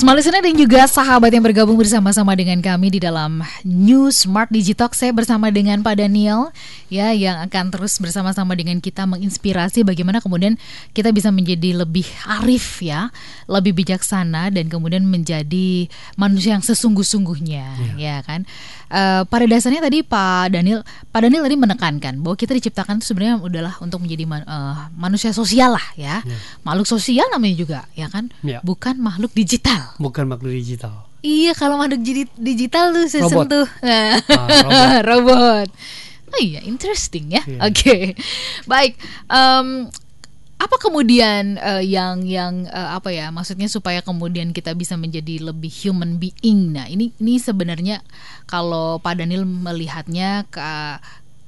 [0.00, 4.96] Smart listener dan juga sahabat yang bergabung bersama-sama dengan kami di dalam New Smart Digitalk
[4.96, 6.48] saya bersama dengan Pak Daniel
[6.88, 10.56] ya yang akan terus bersama-sama dengan kita menginspirasi bagaimana kemudian
[10.96, 13.12] kita bisa menjadi lebih arif ya,
[13.44, 15.84] lebih bijaksana dan kemudian menjadi
[16.16, 18.48] manusia yang sesungguh-sungguhnya ya kan.
[18.90, 20.80] Eh, pada dasarnya tadi Pak Daniel
[21.12, 25.30] Pak Daniel tadi menekankan bahwa kita diciptakan itu sebenarnya adalah untuk menjadi man- eh, manusia
[25.36, 26.24] sosial lah ya.
[26.64, 28.64] Makhluk sosial namanya juga ya kan, Ya.
[28.64, 29.89] bukan makhluk digital.
[29.98, 31.08] Bukan makhluk digital.
[31.20, 33.44] Iya, kalau makhluk jadi- digital tuh saya Robot.
[33.44, 35.02] sentuh Ah, robot.
[35.10, 35.68] robot.
[36.30, 37.42] Oh iya, interesting ya.
[37.42, 37.58] Iya.
[37.66, 38.14] Oke,
[38.64, 38.94] baik.
[39.26, 39.90] Em,
[40.60, 43.28] apa kemudian eh, yang yang eh, apa ya?
[43.28, 46.76] Maksudnya supaya kemudian kita bisa menjadi lebih human being.
[46.76, 48.04] Nah, ini ini sebenarnya
[48.46, 50.62] kalau Pak Daniel melihatnya ke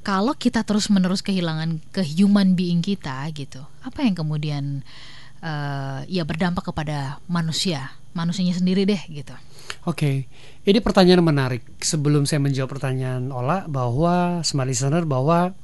[0.02, 4.82] kalau kita terus menerus kehilangan ke human being kita gitu, apa yang kemudian
[5.40, 9.34] eh, ya berdampak kepada manusia, manusianya sendiri deh gitu.
[9.88, 10.30] Oke,
[10.62, 11.66] ini pertanyaan menarik.
[11.82, 15.56] Sebelum saya menjawab pertanyaan Ola bahwa smart listener bahwa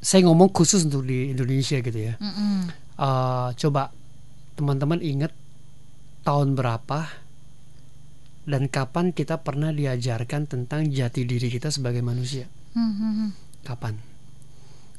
[0.00, 2.14] saya ngomong khusus untuk di Indonesia gitu ya.
[2.16, 2.70] Mm-mm.
[3.00, 3.90] Eh, coba
[4.54, 5.32] teman-teman ingat
[6.22, 7.08] tahun berapa
[8.44, 12.44] dan kapan kita pernah diajarkan tentang jati diri kita sebagai manusia?
[12.76, 13.32] Hmm,
[13.64, 13.96] Kapan?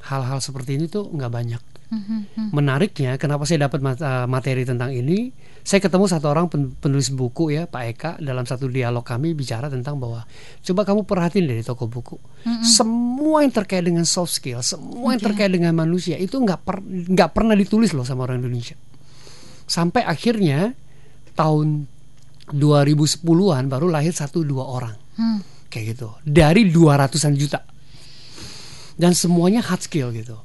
[0.02, 1.64] Hal-hal seperti ini tuh nggak banyak.
[1.92, 5.36] Hmm, Menariknya, kenapa saya dapat mat- materi tentang ini?
[5.62, 9.68] Saya ketemu satu orang pen- penulis buku ya, Pak Eka, dalam satu dialog kami bicara
[9.68, 10.26] tentang bahwa
[10.64, 12.18] coba kamu perhatiin dari toko buku,
[12.66, 15.28] semua yang terkait dengan soft skill, semua yang Oke.
[15.30, 18.74] terkait dengan manusia itu nggak per- nggak pernah ditulis loh sama orang Indonesia.
[19.68, 20.74] Sampai akhirnya
[21.32, 21.86] tahun
[22.52, 25.40] 2010-an baru lahir satu dua orang Hmm.
[25.68, 27.64] kayak gitu dari 200-an juta
[28.96, 30.36] dan semuanya hard skill gitu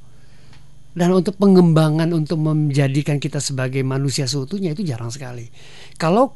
[0.97, 5.45] dan untuk pengembangan untuk menjadikan kita sebagai manusia seutuhnya itu jarang sekali.
[5.93, 6.33] Kalau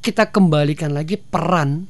[0.00, 1.84] kita kembalikan lagi peran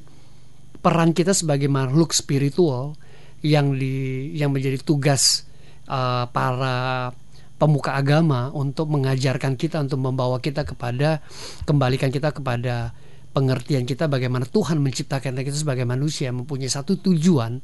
[0.82, 2.98] peran kita sebagai makhluk spiritual
[3.46, 5.46] yang di yang menjadi tugas
[5.86, 7.14] uh, para
[7.62, 11.22] pemuka agama untuk mengajarkan kita untuk membawa kita kepada
[11.62, 12.90] kembalikan kita kepada
[13.30, 17.62] pengertian kita bagaimana Tuhan menciptakan kita sebagai manusia mempunyai satu tujuan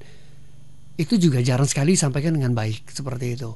[0.98, 3.54] itu juga jarang sekali disampaikan dengan baik seperti itu.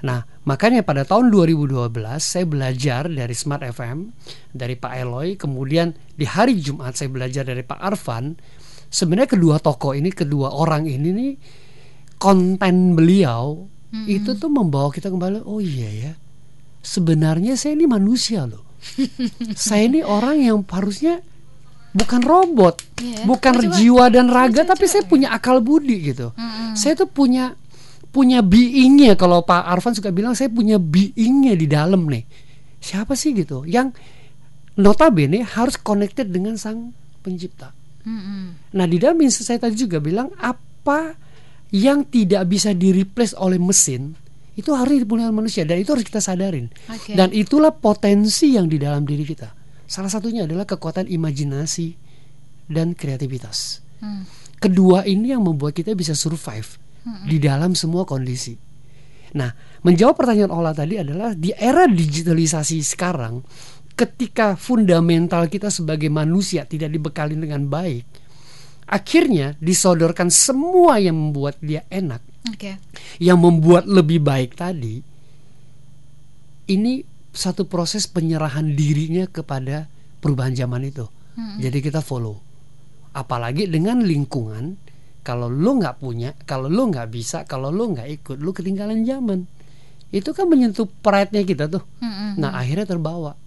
[0.00, 4.08] Nah, makanya pada tahun 2012 saya belajar dari Smart FM,
[4.56, 8.40] dari Pak Eloy, kemudian di hari Jumat saya belajar dari Pak Arfan.
[8.88, 11.32] Sebenarnya kedua tokoh ini, kedua orang ini nih
[12.16, 13.68] konten beliau
[14.06, 16.12] itu tuh membawa kita kembali, oh iya ya.
[16.80, 18.64] Sebenarnya saya ini manusia loh.
[19.68, 21.20] saya ini orang yang harusnya
[21.90, 23.26] bukan robot, Iya.
[23.26, 24.92] bukan Coba, jiwa dan raga, coba, tapi coba.
[24.94, 26.30] saya punya akal budi gitu.
[26.34, 26.78] Mm-mm.
[26.78, 27.54] Saya tuh punya
[28.10, 32.26] punya beingnya kalau Pak Arfan suka bilang saya punya beingnya di dalam nih.
[32.80, 33.62] Siapa sih gitu?
[33.66, 33.94] Yang
[34.78, 37.70] notabene harus connected dengan sang pencipta.
[38.06, 38.72] Mm-mm.
[38.74, 41.14] Nah di dalam saya tadi juga bilang apa
[41.70, 44.14] yang tidak bisa di replace oleh mesin
[44.58, 46.66] itu harus dipunya oleh manusia dan itu harus kita sadarin.
[46.90, 47.14] Oke.
[47.14, 49.59] Dan itulah potensi yang di dalam diri kita.
[49.90, 51.98] Salah satunya adalah kekuatan imajinasi
[52.70, 53.82] dan kreativitas.
[53.98, 54.22] Hmm.
[54.62, 56.78] Kedua ini yang membuat kita bisa survive
[57.26, 58.54] di dalam semua kondisi.
[59.34, 59.50] Nah,
[59.82, 63.42] menjawab pertanyaan Ola tadi adalah di era digitalisasi sekarang,
[63.98, 68.04] ketika fundamental kita sebagai manusia tidak dibekali dengan baik,
[68.90, 72.78] akhirnya disodorkan semua yang membuat dia enak, Oke.
[73.22, 75.02] yang membuat lebih baik tadi.
[76.70, 79.86] Ini satu proses penyerahan dirinya kepada
[80.18, 81.06] perubahan zaman itu.
[81.62, 82.36] Jadi kita follow.
[83.10, 84.76] Apalagi dengan lingkungan,
[85.24, 89.48] kalau lu nggak punya, kalau lu nggak bisa, kalau lu nggak ikut, lu ketinggalan zaman.
[90.10, 91.82] Itu kan menyentuh pride-nya kita tuh.
[92.02, 92.36] Mm-mm.
[92.36, 93.38] Nah akhirnya terbawa.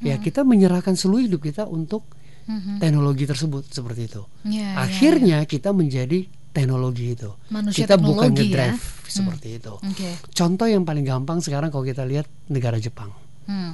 [0.00, 2.04] Ya kita menyerahkan seluruh hidup kita untuk
[2.46, 2.78] Mhm.
[2.78, 4.22] teknologi tersebut seperti itu.
[4.46, 7.34] Ya, ya, Akhirnya kita menjadi teknologi itu.
[7.50, 8.34] Manusia kita bukan ya.
[8.38, 9.74] ngedrive seperti itu.
[9.74, 10.10] Oke.
[10.30, 13.10] Contoh yang paling gampang sekarang kalau kita lihat negara Jepang.
[13.46, 13.72] Hmm.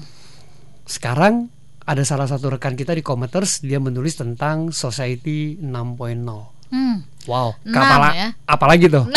[0.84, 1.48] Sekarang
[1.82, 6.70] ada salah satu rekan kita di Commenters dia menulis tentang Society 6.0.
[6.70, 7.04] Hmm.
[7.24, 8.28] Wow, kapala, ya?
[8.44, 9.04] apalagi tuh?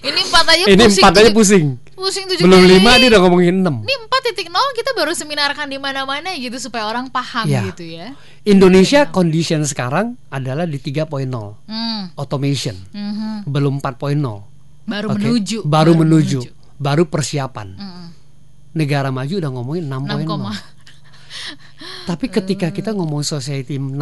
[0.00, 0.96] Ini empat aja Ini pusing.
[0.96, 1.66] empat aja pusing.
[1.92, 2.72] Pusing tujuh Belum kali.
[2.74, 3.76] lima dia udah ngomongin enam.
[3.82, 7.66] Ini 4.0 kita baru seminarkan di mana-mana gitu supaya orang paham Ya.
[7.66, 8.16] gitu ya.
[8.42, 12.08] Indonesia condition sekarang adalah di 3.0 Hmm.
[12.14, 13.44] automation, Mhm.
[13.44, 14.46] belum 4.0.
[14.82, 15.58] Baru Oke, menuju.
[15.62, 16.38] Baru, menuju.
[16.74, 17.68] Baru persiapan.
[17.76, 18.06] Mm-mm.
[18.76, 20.24] Negara maju udah ngomongin 6.0.
[20.24, 20.52] 6, koma.
[22.10, 23.98] Tapi ketika kita ngomong society 6.0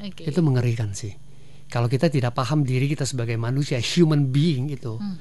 [0.00, 0.22] Oke.
[0.24, 1.12] itu mengerikan sih.
[1.70, 5.16] Kalau kita tidak paham diri kita sebagai manusia, human being itu, Hmm.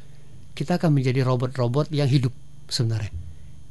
[0.57, 2.33] kita akan menjadi robot-robot yang hidup
[2.67, 3.13] sebenarnya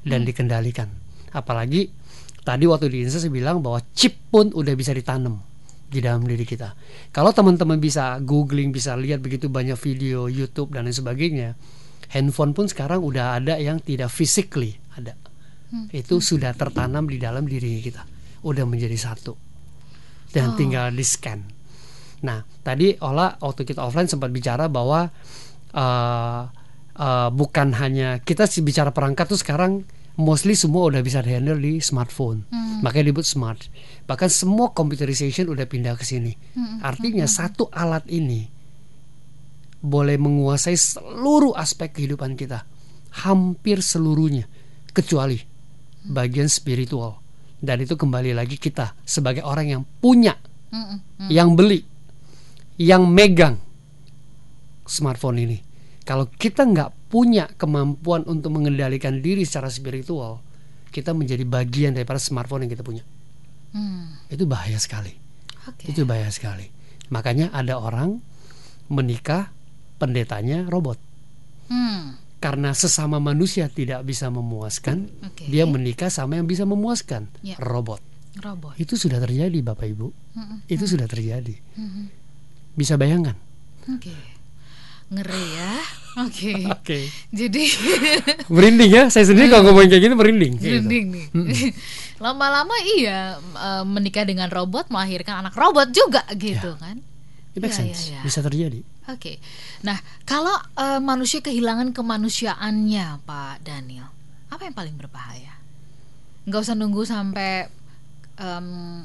[0.07, 0.29] dan Hmm.
[0.31, 0.89] dikendalikan.
[1.35, 1.91] Apalagi
[2.47, 5.43] tadi waktu di Insta saya bilang bahwa chip pun udah bisa ditanam
[5.89, 6.77] di dalam diri kita.
[7.11, 11.57] Kalau teman-teman bisa googling, bisa lihat begitu banyak video YouTube dan lain sebagainya,
[12.13, 15.17] handphone pun sekarang udah ada yang tidak physically ada.
[15.93, 18.05] Itu sudah tertanam di dalam diri kita,
[18.41, 19.37] udah menjadi satu
[20.33, 21.41] dan tinggal di scan.
[22.25, 25.07] Nah, tadi Ola waktu kita offline sempat bicara bahwa
[25.77, 26.43] uh,
[26.99, 29.87] uh, bukan hanya kita sih bicara perangkat tuh sekarang
[30.19, 32.43] mostly semua udah bisa handle di smartphone.
[32.83, 33.61] Makanya disebut smart.
[34.11, 36.35] Bahkan semua computerization udah pindah ke sini.
[36.83, 38.51] Artinya satu alat ini
[39.79, 42.67] boleh menguasai seluruh aspek kehidupan kita.
[43.25, 44.47] Hampir seluruhnya
[44.91, 45.39] kecuali
[46.07, 47.23] bagian spiritual.
[47.59, 50.39] Dan itu kembali lagi kita sebagai orang yang punya
[50.71, 51.27] Mm-mm.
[51.27, 51.83] yang beli,
[52.79, 53.59] yang megang
[54.87, 55.59] smartphone ini.
[56.07, 60.41] Kalau kita nggak punya kemampuan untuk mengendalikan diri secara spiritual,
[60.89, 63.05] kita menjadi bagian daripada smartphone yang kita punya.
[63.75, 64.17] Hmm.
[64.33, 65.13] Itu bahaya sekali.
[65.69, 65.93] Oke.
[65.93, 66.71] Itu bahaya sekali.
[67.13, 68.25] Makanya ada orang
[68.89, 69.53] menikah
[69.99, 70.97] pendetanya robot.
[71.69, 72.17] Hmm.
[72.39, 75.51] Karena sesama manusia tidak bisa memuaskan, Oke.
[75.51, 77.59] dia menikah sama yang bisa memuaskan, Ya.
[77.59, 77.99] robot.
[78.39, 78.79] Robot.
[78.79, 80.07] Itu sudah terjadi, Bapak Ibu.
[80.39, 80.59] Mm-mm.
[80.71, 81.59] Itu sudah terjadi.
[81.75, 82.03] Mhm.
[82.79, 83.35] Bisa bayangkan?
[83.91, 84.15] Oke.
[85.11, 85.73] Ngeri ya.
[86.31, 86.53] Oke.
[86.71, 86.99] Oke.
[87.35, 87.63] Jadi
[88.55, 90.79] merinding ya saya sendiri kalau ngomong kayak gini merinding gitu.
[90.79, 91.27] Merinding nih.
[92.25, 97.03] Lama-lama iya eh, menikah dengan robot melahirkan anak robot juga gitu kan.
[97.59, 98.01] It makes Iya, sense.
[98.07, 98.21] iya, iya.
[98.23, 99.43] bisa terjadi Oke.
[99.83, 104.07] Nah, kalau eh, manusia kehilangan kemanusiaannya, Pak Daniel,
[104.47, 105.59] apa yang paling berbahaya?
[106.45, 107.67] Nggak usah nunggu sampai
[108.37, 109.01] em,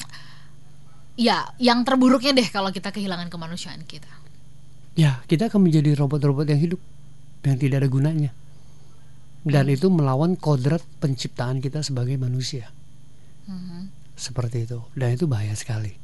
[1.16, 4.12] ya, yang terburuknya deh kalau kita kehilangan kemanusiaan kita.
[4.94, 6.78] ya kita akan menjadi robot-robot yang hidup
[7.42, 8.30] yang tidak ada gunanya
[9.42, 12.70] dan itu melawan kodrat penciptaan kita sebagai manusia
[13.44, 13.90] Mhm.
[14.14, 15.98] seperti itu dan itu bahaya sekali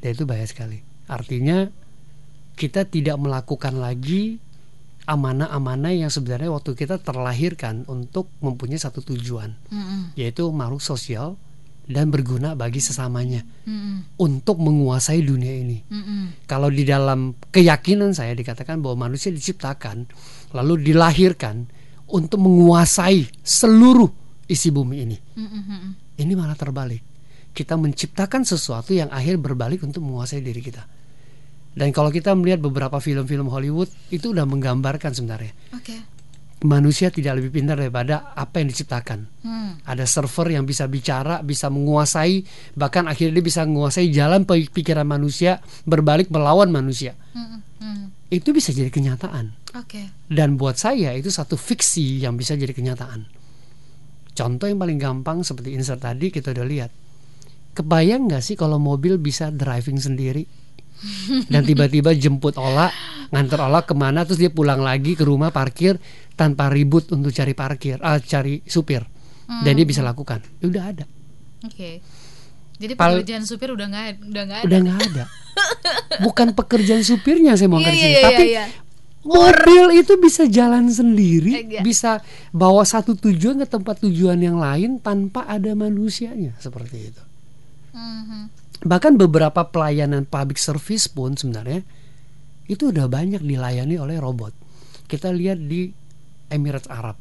[0.00, 1.68] dan itu bahaya sekali artinya
[2.54, 4.38] kita tidak melakukan lagi
[5.04, 10.16] amanah-amanah yang sebenarnya waktu kita terlahirkan untuk mempunyai satu tujuan Mm-mm.
[10.16, 11.36] yaitu makhluk sosial
[11.84, 14.16] dan berguna bagi sesamanya Mm-mm.
[14.16, 15.84] untuk menguasai dunia ini.
[15.84, 16.48] Mm-mm.
[16.48, 20.08] Kalau di dalam keyakinan saya dikatakan bahwa manusia diciptakan
[20.56, 21.68] lalu dilahirkan
[22.08, 24.08] untuk menguasai seluruh
[24.48, 25.16] isi bumi ini.
[25.36, 26.16] Mm-mm.
[26.16, 27.04] Ini malah terbalik.
[27.52, 30.93] Kita menciptakan sesuatu yang akhir berbalik untuk menguasai diri kita.
[31.74, 35.98] Dan kalau kita melihat beberapa film-film Hollywood itu udah menggambarkan sebenarnya Oke.
[36.62, 39.26] manusia tidak lebih pintar daripada apa yang diciptakan.
[39.42, 39.82] Hmm.
[39.82, 42.46] Ada server yang bisa bicara, bisa menguasai,
[42.78, 47.18] bahkan akhirnya dia bisa menguasai jalan pikiran manusia berbalik melawan manusia.
[47.34, 47.60] Mm-mm.
[47.84, 48.04] Mm.
[48.32, 49.76] Itu bisa jadi kenyataan.
[49.76, 50.24] Oke.
[50.24, 53.28] Dan buat saya itu satu fiksi yang bisa jadi kenyataan.
[54.34, 56.90] Contoh yang paling gampang seperti insert tadi kita udah lihat.
[57.74, 60.63] Kebayang nggak sih kalau mobil bisa driving sendiri?
[61.44, 62.88] Dan tiba-tiba jemput Ola,
[63.28, 65.96] nganter Ola ke mana terus dia pulang lagi ke rumah parkir
[66.32, 69.04] tanpa ribut untuk cari parkir ah cari supir
[69.44, 71.04] dan dia bisa lakukan Ya udah ada
[71.62, 72.00] Oke.
[72.74, 74.66] Jadi Pal- pekerjaan supir udah nggak udah nggak ada.
[74.66, 75.24] udah nggak ada
[76.18, 78.64] bukan pekerjaan supirnya saya mau di iya, sini iya, tapi iya.
[79.22, 81.80] mobil itu bisa jalan sendiri Eh, iya.
[81.80, 82.18] bisa
[82.50, 87.22] bawa satu tujuan ke tempat tujuan yang lain tanpa ada manusianya seperti itu
[87.92, 88.63] Mhm.
[88.82, 91.86] Bahkan beberapa pelayanan public service pun sebenarnya
[92.66, 94.56] itu udah banyak dilayani oleh robot.
[95.04, 95.92] Kita lihat di
[96.48, 97.20] Emirates Arab,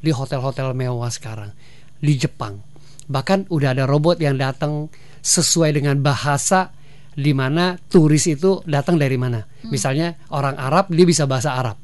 [0.00, 1.52] di hotel-hotel mewah sekarang,
[2.00, 2.64] di Jepang.
[3.08, 4.88] Bahkan udah ada robot yang datang
[5.20, 6.72] sesuai dengan bahasa
[7.18, 9.42] di mana turis itu datang dari mana.
[9.68, 11.76] Misalnya orang Arab dia bisa bahasa Arab.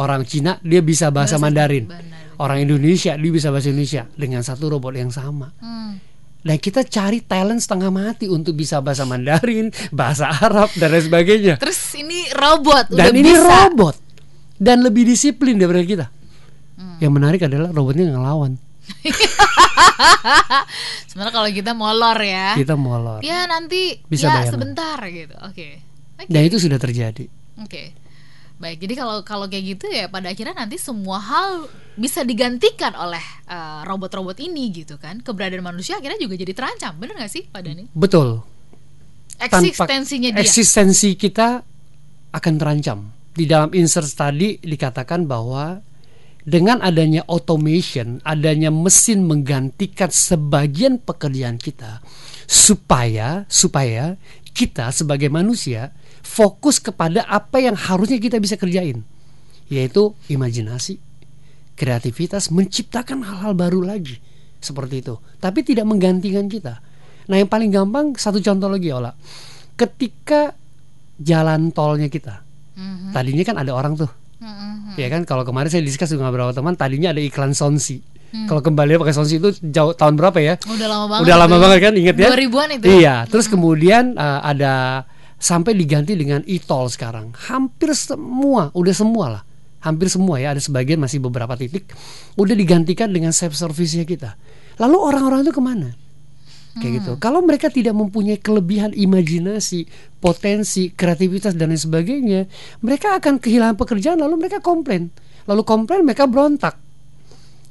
[0.00, 1.84] Orang Cina dia bisa bahasa, Bahasa Mandarin.
[1.86, 2.40] Mandarin.
[2.40, 5.52] Orang Indonesia dia bisa bahasa Indonesia dengan satu robot yang sama.
[5.60, 6.00] Hmm.
[6.42, 11.54] Dan kita cari talent setengah mati untuk bisa bahasa Mandarin, bahasa Arab dan lain sebagainya.
[11.56, 13.46] Terus ini robot Dan udah ini bisa.
[13.46, 13.94] robot
[14.58, 16.06] dan lebih disiplin daripada kita.
[16.74, 16.98] Hmm.
[16.98, 18.58] Yang menarik adalah robotnya ngelawan.
[21.08, 22.58] Sebenarnya kalau kita molor ya.
[22.58, 23.22] Kita molor.
[23.22, 24.52] Ya nanti Bisa ya bayangkan.
[24.52, 25.34] sebentar gitu.
[25.46, 25.78] Oke.
[26.18, 26.26] Oke.
[26.26, 27.24] Dan itu sudah terjadi.
[27.62, 27.94] Oke.
[28.62, 31.66] Baik, jadi kalau kalau kayak gitu ya pada akhirnya nanti semua hal
[31.98, 33.18] bisa digantikan oleh
[33.50, 35.18] eh, robot-robot ini gitu kan.
[35.18, 36.94] Keberadaan manusia akhirnya juga jadi terancam.
[36.94, 37.90] Bener gak sih Pak Dani?
[37.90, 38.38] Betul.
[39.34, 40.46] Tanpa- Eksistensinya dia.
[40.46, 41.66] Eksistensi kita
[42.30, 43.10] akan terancam.
[43.34, 45.82] Di dalam insert tadi dikatakan bahwa
[46.46, 51.98] dengan adanya automation, adanya mesin menggantikan sebagian pekerjaan kita
[52.46, 54.14] supaya supaya
[54.52, 55.90] kita sebagai manusia
[56.22, 59.02] fokus kepada apa yang harusnya kita bisa kerjain,
[59.68, 61.02] yaitu imajinasi,
[61.74, 64.22] kreativitas, menciptakan hal-hal baru lagi
[64.62, 65.18] seperti itu.
[65.42, 66.78] Tapi tidak menggantikan kita.
[67.26, 69.14] Nah, yang paling gampang satu contoh lagi Ola.
[69.74, 70.54] Ketika
[71.18, 72.42] jalan tolnya kita.
[72.74, 74.10] Mhm, Tadinya kan ada orang tuh.
[74.42, 78.02] mhm, Ya kan kalau kemarin saya diskus dengan beberapa teman tadinya ada iklan Sonsi.
[78.32, 78.48] Hmm.
[78.48, 80.54] Kalau kembali pakai Sonsi itu jauh tahun berapa ya?
[80.64, 81.22] Udah lama banget.
[81.28, 82.28] Udah lama banget kan inget ya?
[82.32, 82.84] 2000-an itu.
[82.88, 85.04] Iya, terus kemudian uh, ada
[85.42, 87.34] sampai diganti dengan e-tol sekarang.
[87.50, 89.42] Hampir semua, udah semua lah.
[89.82, 91.90] Hampir semua ya, ada sebagian masih beberapa titik
[92.38, 94.38] udah digantikan dengan self service-nya kita.
[94.78, 95.90] Lalu orang-orang itu ke mana?
[96.72, 97.12] Kayak gitu.
[97.20, 99.84] Kalau mereka tidak mempunyai kelebihan imajinasi,
[100.22, 102.48] potensi, kreativitas dan lain sebagainya,
[102.80, 105.12] mereka akan kehilangan pekerjaan lalu mereka komplain.
[105.44, 106.80] Lalu komplain mereka berontak.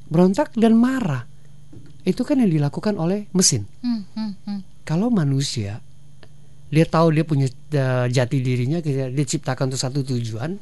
[0.06, 1.26] Berontak dan marah.
[2.06, 4.60] Itu kan yang dilakukan oleh mesin Hmm, hmm, hmm.
[4.82, 5.78] kalau manusia
[6.72, 10.56] dia tahu dia punya uh, jati dirinya dia ciptakan untuk satu tujuan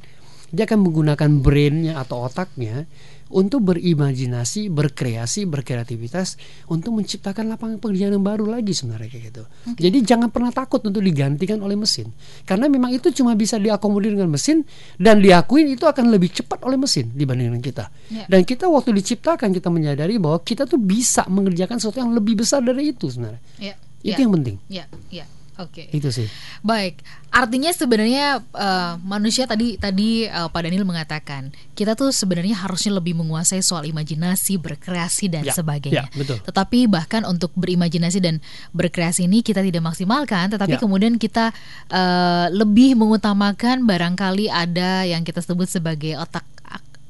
[0.50, 2.90] dia akan menggunakan brainnya atau otaknya
[3.30, 6.34] untuk berimajinasi, berkreasi, berkreativitas
[6.66, 9.42] untuk menciptakan lapangan pekerjaan yang baru lagi sebenarnya kayak gitu.
[9.78, 12.10] Jadi jangan pernah takut untuk digantikan oleh mesin.
[12.42, 14.66] Karena memang itu cuma bisa diakomodir dengan mesin
[14.98, 17.86] dan diakuin itu akan lebih cepat oleh mesin dibandingkan kita.
[18.10, 18.26] Ya.
[18.26, 22.66] Dan kita waktu diciptakan kita menyadari bahwa kita tuh bisa mengerjakan sesuatu yang lebih besar
[22.66, 23.42] dari itu sebenarnya.
[23.62, 24.56] Ya, Itu ya, yang penting.
[24.66, 25.24] ya, ya.
[25.60, 25.88] Oke.
[25.90, 26.24] Itu sih.
[26.60, 32.96] Baik, artinya sebenarnya eh, manusia tadi tadi eh, Pak Daniel mengatakan kita tuh sebenarnya harusnya
[32.96, 36.08] lebih menguasai soal imajinasi, berkreasi dan Ya, sebagainya.
[36.08, 36.40] ya, betul.
[36.40, 40.80] Tetapi bahkan untuk berimajinasi dan berkreasi ini kita tidak maksimalkan, tetapi Ya.
[40.80, 41.52] kemudian kita
[41.88, 46.59] eh, lebih mengutamakan barangkali ada yang kita sebut sebagai otak ak-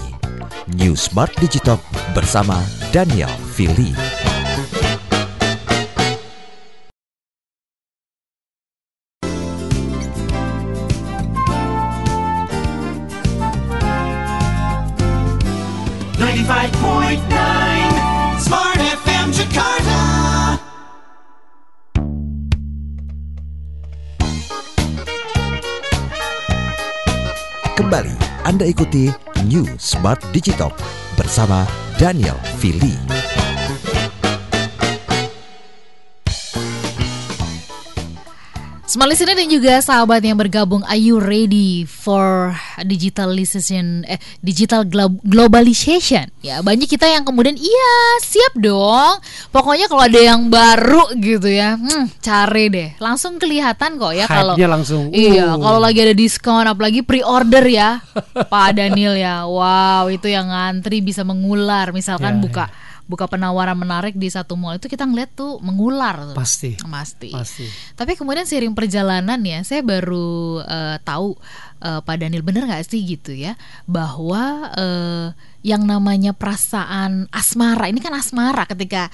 [0.76, 1.80] New Smart Digitalk
[2.12, 2.61] bersama
[2.93, 4.21] Daniel Fili.
[27.93, 28.16] Kembali
[28.49, 29.12] Anda ikuti
[29.53, 30.72] New Smart Digital
[31.12, 31.68] bersama
[32.01, 32.97] Daniel Fili.
[38.93, 42.53] Smart listener dan juga sahabat yang bergabung, are you ready for
[42.84, 46.28] digitalization, eh, digital glo- globalization?
[46.45, 49.16] Ya, banyak kita yang kemudian, iya siap dong.
[49.49, 52.88] Pokoknya kalau ada yang baru gitu ya, hmm, cari deh.
[53.01, 55.09] Langsung kelihatan kok ya kalau langsung.
[55.09, 55.64] Iya, uh.
[55.64, 58.05] kalau lagi ada diskon, apalagi pre-order ya,
[58.53, 59.49] Pak Daniel ya.
[59.49, 61.97] Wow, itu yang ngantri bisa mengular.
[61.97, 62.64] Misalkan Ya, buka
[63.05, 66.36] buka penawaran menarik di satu mall itu kita ngeliat tuh mengular tuh.
[66.36, 66.78] Pasti.
[66.78, 67.28] Pasti.
[67.30, 67.66] Pasti.
[67.92, 71.34] Tapi kemudian seiring perjalanan ya, saya baru eh, tahu
[71.80, 75.26] eh, Pak Daniel bener nggak sih gitu ya, bahwa eh,
[75.62, 79.07] yang namanya perasaan asmara ini kan asmara ketika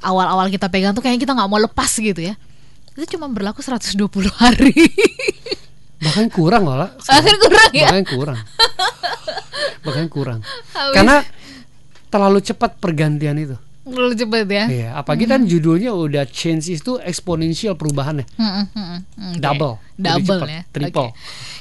[0.00, 2.34] awal-awal kita pegang tuh kayaknya kita nggak mau lepas gitu ya.
[2.96, 3.94] Itu cuma berlaku 120
[4.34, 4.72] hari.
[6.04, 6.96] Bahkan kurang lah.
[6.96, 7.92] Bahkan kurang ya.
[7.92, 8.38] Bahkan kurang.
[9.84, 10.40] Bahkan kurang.
[10.72, 11.16] Habis- Karena
[12.10, 13.56] terlalu cepat pergantian itu.
[13.90, 14.64] Terlalu cepet ya.
[14.70, 18.24] Iya, apalagi kan judulnya udah change itu eksponensial perubahannya.
[18.38, 19.32] Hmm, hmm, hmm, hmm.
[19.34, 19.40] Oke.
[19.42, 19.74] Double.
[20.00, 20.62] Double ya.
[20.70, 21.10] Triple.
[21.12, 21.18] Oke.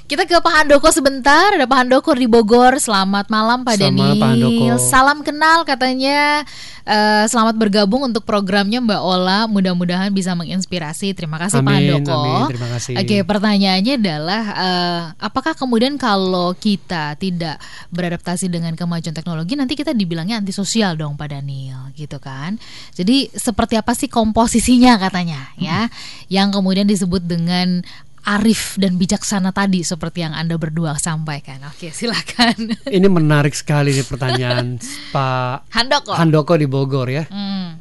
[0.09, 1.53] Kita ke Pak Handoko sebentar.
[1.53, 2.81] Ada Pak Handoko di Bogor.
[2.81, 3.93] Selamat malam Pak Pak.
[3.93, 4.81] Handoko.
[4.81, 6.41] Salam kenal katanya.
[6.89, 9.45] eh, selamat bergabung untuk programnya Mbak Ola.
[9.45, 11.13] Mudah-mudahan bisa menginspirasi.
[11.13, 12.17] Terima kasih Pak Amin, Handoko.
[12.25, 12.41] amin.
[12.49, 12.93] Terima kasih.
[12.97, 17.61] Oke, pertanyaannya adalah eh, apakah kemudian kalau kita tidak
[17.93, 22.59] beradaptasi dengan kemajuan teknologi nanti kita dibilangnya antisosial dong Pak Daniel gitu kan.
[22.93, 25.87] Jadi seperti apa sih komposisinya katanya ya
[26.27, 27.81] yang kemudian disebut dengan
[28.19, 31.63] arif dan bijaksana tadi seperti yang Anda berdua sampaikan.
[31.71, 32.75] Oke, silakan.
[32.85, 34.77] Ini menarik sekali nih pertanyaan
[35.15, 36.13] Pak Handoko.
[36.13, 37.23] Handoko di Bogor ya.
[37.31, 37.79] Hmm,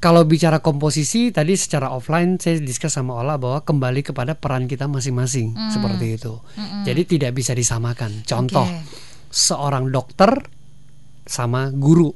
[0.00, 4.88] Kalau bicara komposisi tadi secara offline saya diskus sama Ola bahwa kembali kepada peran kita
[4.88, 6.40] masing-masing seperti itu.
[6.88, 8.24] Jadi tidak bisa disamakan.
[8.24, 8.80] Contoh Oke.
[9.28, 10.40] seorang dokter
[11.28, 12.10] sama guru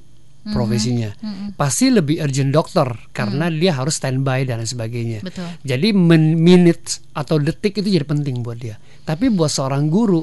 [0.53, 1.09] profesinya
[1.57, 5.21] pasti lebih urgent dokter karena dia harus standby dan lain sebagainya.
[5.25, 5.49] Betul.
[5.65, 8.77] Jadi men- minutes atau detik itu jadi penting buat dia.
[9.09, 10.21] Tapi buat seorang guru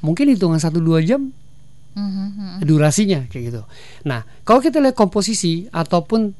[0.00, 1.34] mungkin hitungan 1-2 jam
[1.96, 2.58] mhm, mhm.
[2.64, 3.62] durasinya kayak gitu.
[4.06, 6.32] Nah, kalau kita lihat komposisi ataupun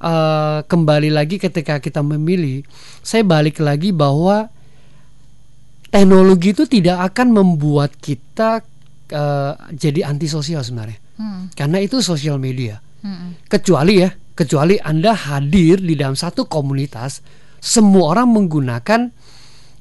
[0.00, 2.66] eh, kembali lagi ketika kita memilih,
[3.00, 4.48] saya balik lagi bahwa
[5.88, 8.60] teknologi itu tidak akan membuat kita
[9.10, 12.80] eh, jadi antisosial sebenarnya, Hmm, karena itu sosial media.
[13.00, 17.24] hmm, Kecuali ya, kecuali anda hadir di dalam satu komunitas,
[17.56, 19.00] semua orang menggunakan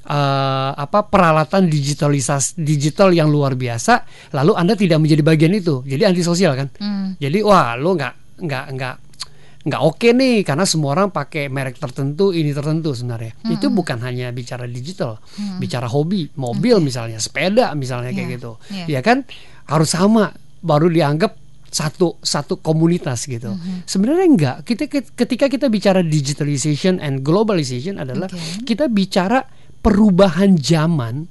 [0.05, 6.07] eh, apa peralatan digitalisasi digital yang luar biasa, lalu anda tidak menjadi bagian itu, jadi
[6.07, 6.67] antisosial kan?
[6.77, 7.17] hmm.
[7.17, 8.13] Jadi wah lo nggak
[8.45, 8.95] nggak nggak
[9.65, 13.33] nggak oke nih karena semua orang pakai merek tertentu ini tertentu sebenarnya.
[13.49, 15.17] Itu bukan hanya bicara digital,
[15.57, 18.51] bicara hobi, mobil misalnya, sepeda misalnya kayak Iya, gitu.
[18.69, 18.85] iya.
[18.85, 19.25] Ya kan
[19.65, 21.37] harus sama baru dianggap
[21.75, 23.51] satu satu komunitas gitu.
[23.83, 24.57] Sebenarnya enggak.
[24.63, 28.63] Kita ketika kita bicara digitalization and globalization adalah Oke.
[28.63, 29.43] kita bicara
[29.83, 31.27] perubahan zaman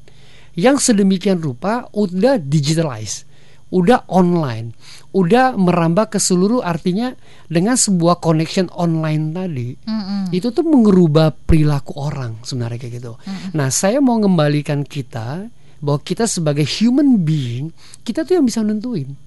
[0.54, 3.26] yang sedemikian rupa udah digitalize,
[3.74, 4.76] udah online,
[5.16, 7.16] udah merambah ke seluruh artinya
[7.50, 9.74] dengan sebuah connection online tadi.
[9.74, 10.30] Mm-mm.
[10.30, 13.18] Itu tuh mengubah perilaku orang sebenarnya kayak gitu.
[13.56, 15.50] Nah, saya mau mengembalikan kita
[15.82, 17.74] bahwa kita sebagai human being,
[18.06, 19.23] kita tuh yang bisa nentuin.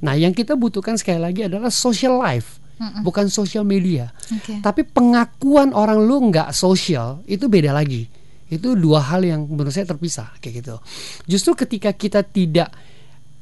[0.00, 2.56] Nah, yang kita butuhkan sekali lagi adalah social life,
[3.00, 4.08] bukan social media.
[4.32, 4.58] Oke.
[4.58, 8.08] Tapi pengakuan orang lu nggak sosial itu beda lagi.
[8.48, 10.76] Itu dua hal yang menurut saya terpisah kayak gitu.
[11.24, 12.72] Justru ketika kita tidak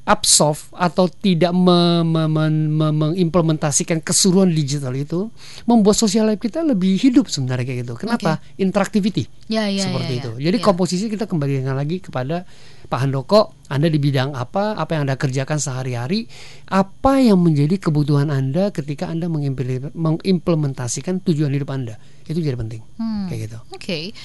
[0.02, 5.28] absorb atau tidak me- me- men- me- mengimplementasikan keseluruhan digital itu
[5.64, 7.94] membuat sosial life kita lebih hidup sebenarnya kayak gitu.
[7.94, 8.40] Kenapa?
[8.56, 10.30] Interactivity Ya, ya, seperti ya, itu.
[10.40, 10.44] ya.
[10.48, 10.64] Jadi Ya.
[10.64, 12.48] komposisi kita kembalikan lagi kepada
[12.89, 16.24] Pak Handoko, Anda di bidang apa, apa yang Anda kerjakan sehari-hari,
[16.72, 22.01] apa yang menjadi kebutuhan Anda ketika Anda mengimplementasikan tujuan hidup Anda.
[22.24, 22.80] Itu jadi penting.
[22.97, 23.28] Hmm.
[23.28, 23.59] Kayak gitu.
[23.76, 24.16] Oke.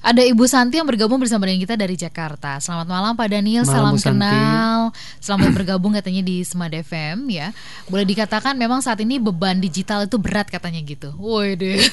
[0.00, 2.56] Ada Ibu Santi yang bergabung bersama dengan kita dari Jakarta.
[2.56, 4.16] Selamat malam Pak Daniel, salam Santi.
[4.16, 4.96] kenal.
[5.20, 7.52] Selamat bergabung katanya di Smart FM ya.
[7.88, 11.12] Boleh dikatakan memang saat ini beban digital itu berat katanya gitu.
[11.20, 11.76] Woi deh.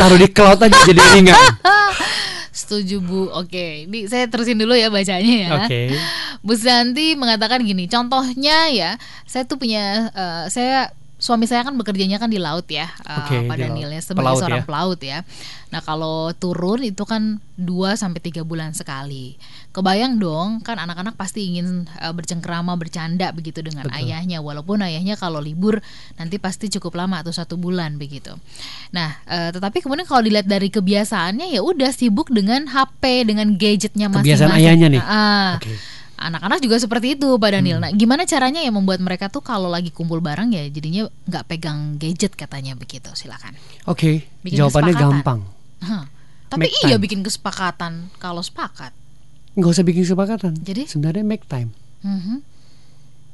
[0.00, 1.36] Taruh di cloud aja jadi ringan.
[2.68, 3.32] Setuju Bu.
[3.32, 5.48] Oke, ini saya terusin dulu ya bacanya ya.
[5.64, 5.88] Oke.
[6.44, 10.92] Bu Santi mengatakan gini, contohnya ya, saya tuh punya, eh, saya
[11.28, 13.76] suami saya kan bekerjanya kan di laut ya, uh, Oke, Pak di laut.
[13.76, 14.66] Daniel ya sebagai Pelaut seorang ya.
[14.66, 15.18] pelaut ya.
[15.68, 17.68] Nah kalau turun itu kan 2
[18.00, 19.36] sampai tiga bulan sekali.
[19.76, 24.00] Kebayang dong kan anak-anak pasti ingin uh, bercengkrama bercanda begitu dengan Betul.
[24.00, 25.84] ayahnya, walaupun ayahnya kalau libur
[26.16, 28.32] nanti pasti cukup lama atau satu bulan begitu.
[28.96, 34.08] Nah uh, tetapi kemudian kalau dilihat dari kebiasaannya ya udah sibuk dengan HP dengan gadgetnya
[34.08, 34.24] masing-masing.
[34.24, 35.02] Kebiasaan ayahnya nih.
[35.04, 35.76] Ah, Oke.
[36.18, 37.78] Anak-anak juga seperti itu, Pak Daniel.
[37.78, 37.84] Hmm.
[37.86, 41.94] Nah, gimana caranya ya membuat mereka tuh kalau lagi kumpul bareng ya jadinya nggak pegang
[41.94, 43.06] gadget katanya begitu.
[43.14, 43.54] Silakan.
[43.86, 45.14] Oke, Bikin jawabannya kesepakatan.
[45.16, 45.40] gampang.
[45.80, 46.04] Hah.
[46.48, 47.02] Tapi Make iya time.
[47.04, 48.90] bikin kesepakatan kalau sepakat.
[49.54, 50.52] Nggak usah bikin kesepakatan.
[50.58, 50.82] Jadi?
[50.86, 51.70] sebenarnya make time.
[52.02, 52.40] Mhm,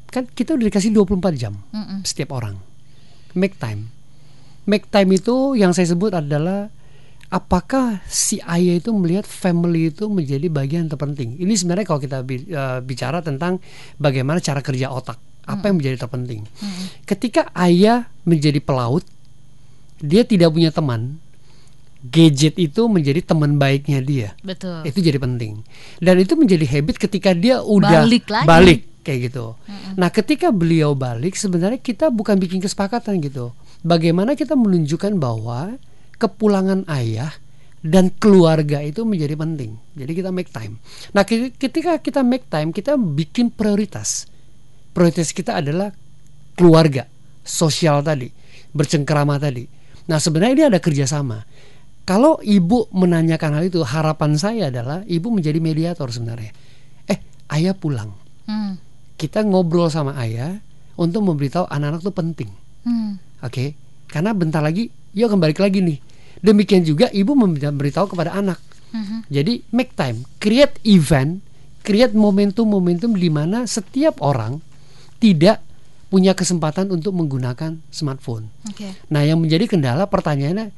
[0.08, 2.02] Kan kita udah dikasih 24 jam mm-mm.
[2.02, 2.54] setiap orang.
[3.32, 3.90] Make time.
[4.62, 6.70] Make time itu yang saya sebut adalah
[7.34, 11.34] apakah si ayah itu melihat family itu menjadi bagian terpenting.
[11.34, 13.58] Ini sebenarnya kalau kita eh, bicara tentang
[13.98, 16.46] bagaimana cara kerja otak, apa yang menjadi terpenting.
[17.02, 19.02] Ketika ayah menjadi pelaut,
[19.98, 21.18] dia tidak punya teman.
[22.04, 24.28] Gadget itu menjadi teman baiknya dia.
[24.44, 24.84] Betul.
[24.84, 25.64] Itu jadi penting.
[25.98, 28.44] Dan itu menjadi habit ketika dia udah Balik lagi.
[28.46, 29.56] balik kayak gitu.
[29.96, 33.56] Nah, ketika beliau balik sebenarnya kita bukan bikin kesepakatan gitu.
[33.80, 35.80] Bagaimana kita menunjukkan bahwa
[36.24, 37.28] kepulangan ayah
[37.84, 39.76] dan keluarga itu menjadi penting.
[39.92, 40.80] Jadi kita make time.
[41.12, 44.24] Nah, ke- ketika kita make time, kita bikin prioritas.
[44.90, 45.92] Prioritas kita adalah
[46.54, 47.04] keluarga,
[47.42, 48.32] sosial tadi,
[48.72, 49.68] bercengkerama tadi.
[50.06, 51.44] Nah, sebenarnya ini ada kerjasama.
[52.04, 56.52] Kalau ibu menanyakan hal itu, harapan saya adalah ibu menjadi mediator sebenarnya.
[57.04, 57.18] Eh,
[57.50, 58.12] ayah pulang.
[58.44, 58.76] Hmm,
[59.14, 60.56] Kita ngobrol sama ayah
[60.96, 62.50] untuk memberitahu anak-anak itu penting.
[62.82, 63.76] hmm, Oke,
[64.08, 65.98] karena bentar lagi, yuk kembali lagi nih.
[66.44, 68.60] Demikian juga ibu memberitahu kepada anak.
[68.92, 69.24] mhm.
[69.32, 71.40] Jadi make time, create event,
[71.80, 74.60] create momentum-momentum di mana setiap orang
[75.16, 75.64] tidak
[76.12, 78.46] punya kesempatan untuk menggunakan smartphone.
[78.70, 78.92] Oke.
[79.10, 80.70] Nah, yang menjadi kendala pertanyaannya,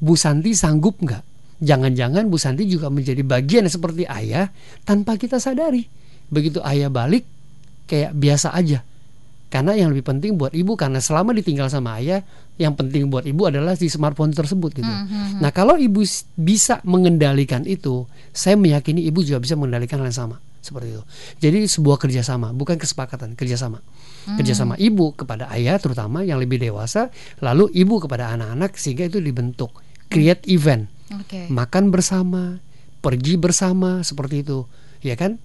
[0.00, 1.22] Bu Santi sanggup nggak?
[1.60, 4.48] Jangan-jangan Bu Santi juga menjadi bagian seperti ayah
[4.82, 5.84] tanpa kita sadari.
[6.32, 7.22] Begitu ayah balik,
[7.86, 8.82] kayak biasa aja.
[9.50, 12.22] Karena yang lebih penting buat ibu karena selama ditinggal sama ayah,
[12.60, 14.92] yang penting buat ibu adalah si smartphone tersebut gitu.
[15.40, 16.04] Nah, kalau ibu
[16.36, 18.04] bisa mengendalikan itu,
[18.36, 21.02] saya meyakini ibu juga bisa mengendalikan hal yang sama seperti itu.
[21.40, 23.80] Jadi sebuah kerjasama, bukan kesepakatan, kerjasama.
[24.36, 27.08] Kerjasama ibu kepada ayah terutama yang lebih dewasa,
[27.40, 29.72] lalu ibu kepada anak-anak sehingga itu dibentuk
[30.12, 31.48] create event, Oke.
[31.48, 32.60] makan bersama,
[33.00, 34.68] pergi bersama seperti itu,
[35.00, 35.40] ya kan?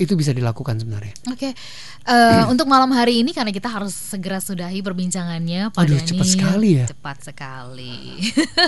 [0.00, 1.12] Itu bisa dilakukan sebenarnya.
[1.28, 1.52] Oke,
[2.00, 6.08] Eh, untuk malam hari ini karena kita harus segera sudahi perbincangannya, Pak Aduh, Dani.
[6.08, 6.86] cepat sekali ya.
[6.88, 7.96] Cepat sekali.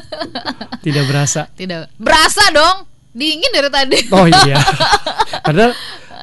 [0.84, 1.48] Tidak berasa.
[1.48, 2.84] Tidak berasa dong,
[3.16, 3.98] dingin dari tadi.
[4.12, 4.60] Oh iya.
[5.48, 5.72] Padahal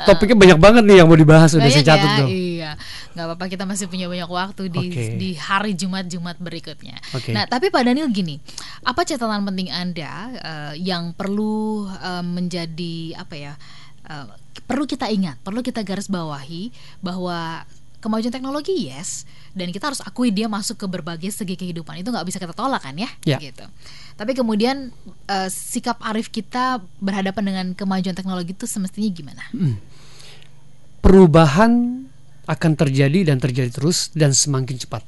[0.06, 2.30] topiknya banyak banget nih yang mau dibahas udah saya Banyak catat ya, dong.
[2.30, 2.72] Iya,
[3.18, 5.04] nggak apa-apa kita masih punya banyak waktu di Oke.
[5.18, 6.98] di hari Jumat-Jumat berikutnya.
[7.18, 7.34] Oke.
[7.34, 8.38] Nah, tapi Pak Daniel gini,
[8.86, 13.54] apa catatan penting anda eh, yang perlu eh, menjadi apa ya?
[14.08, 14.28] eh,
[14.64, 16.72] perlu kita ingat, perlu kita garis bawahi
[17.04, 17.64] bahwa
[18.00, 22.24] kemajuan teknologi yes, dan kita harus akui dia masuk ke berbagai segi kehidupan itu nggak
[22.24, 23.38] bisa kita tolak kan ya, Ya.
[23.44, 23.68] gitu.
[24.16, 24.96] Tapi kemudian
[25.28, 29.44] eh, sikap arif kita berhadapan dengan kemajuan teknologi itu semestinya gimana?
[31.00, 32.04] Perubahan
[32.48, 35.04] akan terjadi dan terjadi terus dan semakin cepat.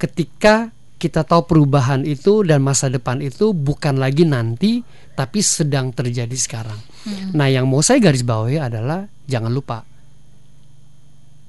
[0.00, 4.84] Ketika kita tahu perubahan itu dan masa depan itu bukan lagi nanti
[5.16, 6.76] tapi sedang terjadi sekarang.
[7.32, 9.88] Nah, yang mau saya garis bawahi adalah jangan lupa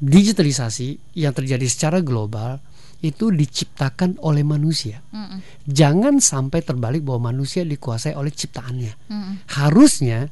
[0.01, 2.57] digitalisasi yang terjadi secara global
[3.05, 5.01] itu diciptakan oleh manusia.
[5.13, 5.41] Mm-mm.
[5.69, 8.93] Jangan sampai terbalik bahwa manusia dikuasai oleh ciptaannya.
[9.09, 9.33] Mm-mm.
[9.57, 10.29] Harusnya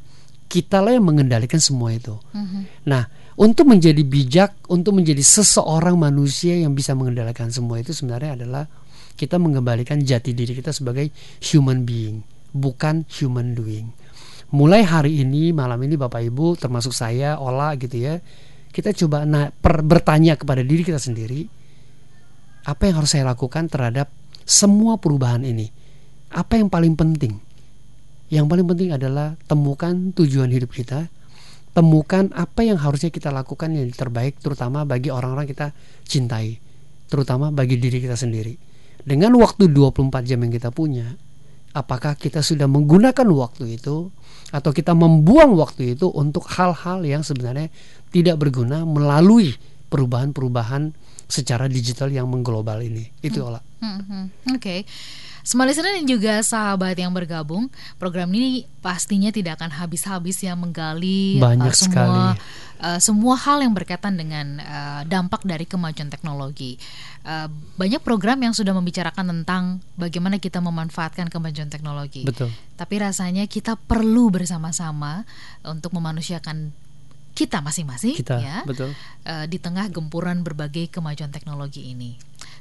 [0.50, 2.18] kitalah yang mengendalikan semua itu.
[2.34, 2.90] Mhm.
[2.90, 3.06] Nah,
[3.38, 8.66] untuk menjadi bijak, untuk menjadi seseorang manusia yang bisa mengendalikan semua itu sebenarnya adalah
[9.20, 11.12] kita mengembalikan jati diri kita sebagai
[11.44, 12.24] human being,
[12.56, 13.92] bukan human doing.
[14.56, 18.24] Mulai hari ini, malam ini Bapak Ibu, termasuk saya, Ola gitu ya,
[18.72, 21.52] kita coba na- per- bertanya kepada diri kita sendiri,
[22.64, 24.08] apa yang harus saya lakukan terhadap
[24.48, 25.68] semua perubahan ini?
[26.32, 27.36] Apa yang paling penting?
[28.32, 31.12] Yang paling penting adalah temukan tujuan hidup kita,
[31.76, 35.76] temukan apa yang harusnya kita lakukan yang terbaik terutama bagi orang-orang kita
[36.08, 36.58] cintai,
[37.12, 38.69] terutama bagi diri kita sendiri.
[39.04, 41.16] Dengan waktu 24 jam yang kita punya,
[41.74, 44.12] apakah kita sudah menggunakan waktu itu
[44.50, 47.70] atau kita membuang waktu itu untuk hal-hal yang sebenarnya
[48.10, 49.54] tidak berguna melalui
[49.90, 50.94] perubahan-perubahan
[51.30, 53.14] secara digital yang mengglobal ini.
[53.22, 53.62] Itu olah.
[53.80, 54.58] Mhm.
[54.58, 54.84] Oke,
[55.44, 61.40] Semua listener dan juga sahabat yang bergabung, program ini pastinya tidak akan habis-habis ya menggali
[61.40, 62.20] Banyak uh, semua sekali.
[62.84, 66.80] uh, semua hal yang berkaitan dengan uh, dampak dari kemajuan teknologi.
[67.24, 72.24] Uh, banyak program yang sudah membicarakan tentang bagaimana kita memanfaatkan kemajuan teknologi.
[72.24, 72.52] Betul.
[72.80, 75.28] Tapi rasanya kita perlu bersama-sama
[75.68, 76.72] untuk memanusiakan
[77.40, 78.92] kita masing-masing Kita, ya betul.
[79.24, 82.20] eh, di tengah gempuran berbagai kemajuan teknologi ini.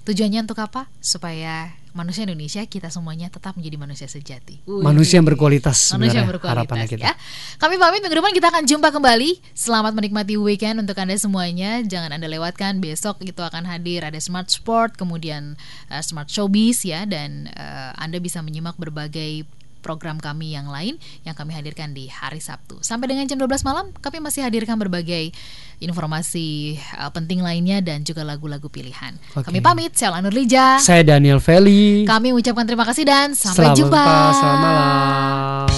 [0.09, 0.89] Tujuannya untuk apa?
[1.05, 4.65] Supaya manusia Indonesia kita semuanya tetap menjadi manusia sejati.
[4.65, 4.81] Wih.
[4.81, 7.05] Manusia yang berkualitas Manusia yang berkualitas harapannya kita.
[7.05, 7.15] ya.
[7.61, 9.37] Kami pamit minggu depan kita akan jumpa kembali.
[9.53, 11.85] Selamat menikmati weekend untuk Anda semuanya.
[11.85, 15.61] Jangan Anda lewatkan besok itu akan hadir ada Smart Sport, kemudian
[15.93, 19.45] eh, Smart Showbiz ya dan eh, Anda bisa menyimak berbagai
[19.79, 22.83] program kami yang lain yang kami hadirkan di hari Sabtu.
[22.83, 25.31] Sampai dengan jam 12 malam kami masih hadirkan berbagai
[25.79, 29.15] informasi eh, penting lainnya dan juga lagu-lagu pilihan.
[29.35, 29.49] Oke.
[29.49, 30.79] Kami pamit, saya Lanur Lija.
[30.83, 32.05] Saya Daniel Feli.
[32.07, 34.05] Kami ucapkan terima kasih dan sampai Selamat jumpa.
[34.35, 35.69] Selamat malam.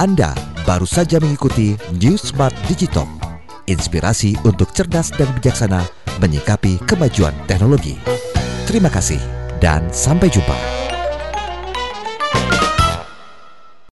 [0.00, 0.32] Anda
[0.64, 3.04] baru saja mengikuti New Smart Digital.
[3.68, 5.84] Inspirasi untuk cerdas dan bijaksana
[6.18, 8.00] menyikapi kemajuan teknologi.
[8.64, 9.20] Terima kasih
[9.60, 10.79] dan sampai jumpa.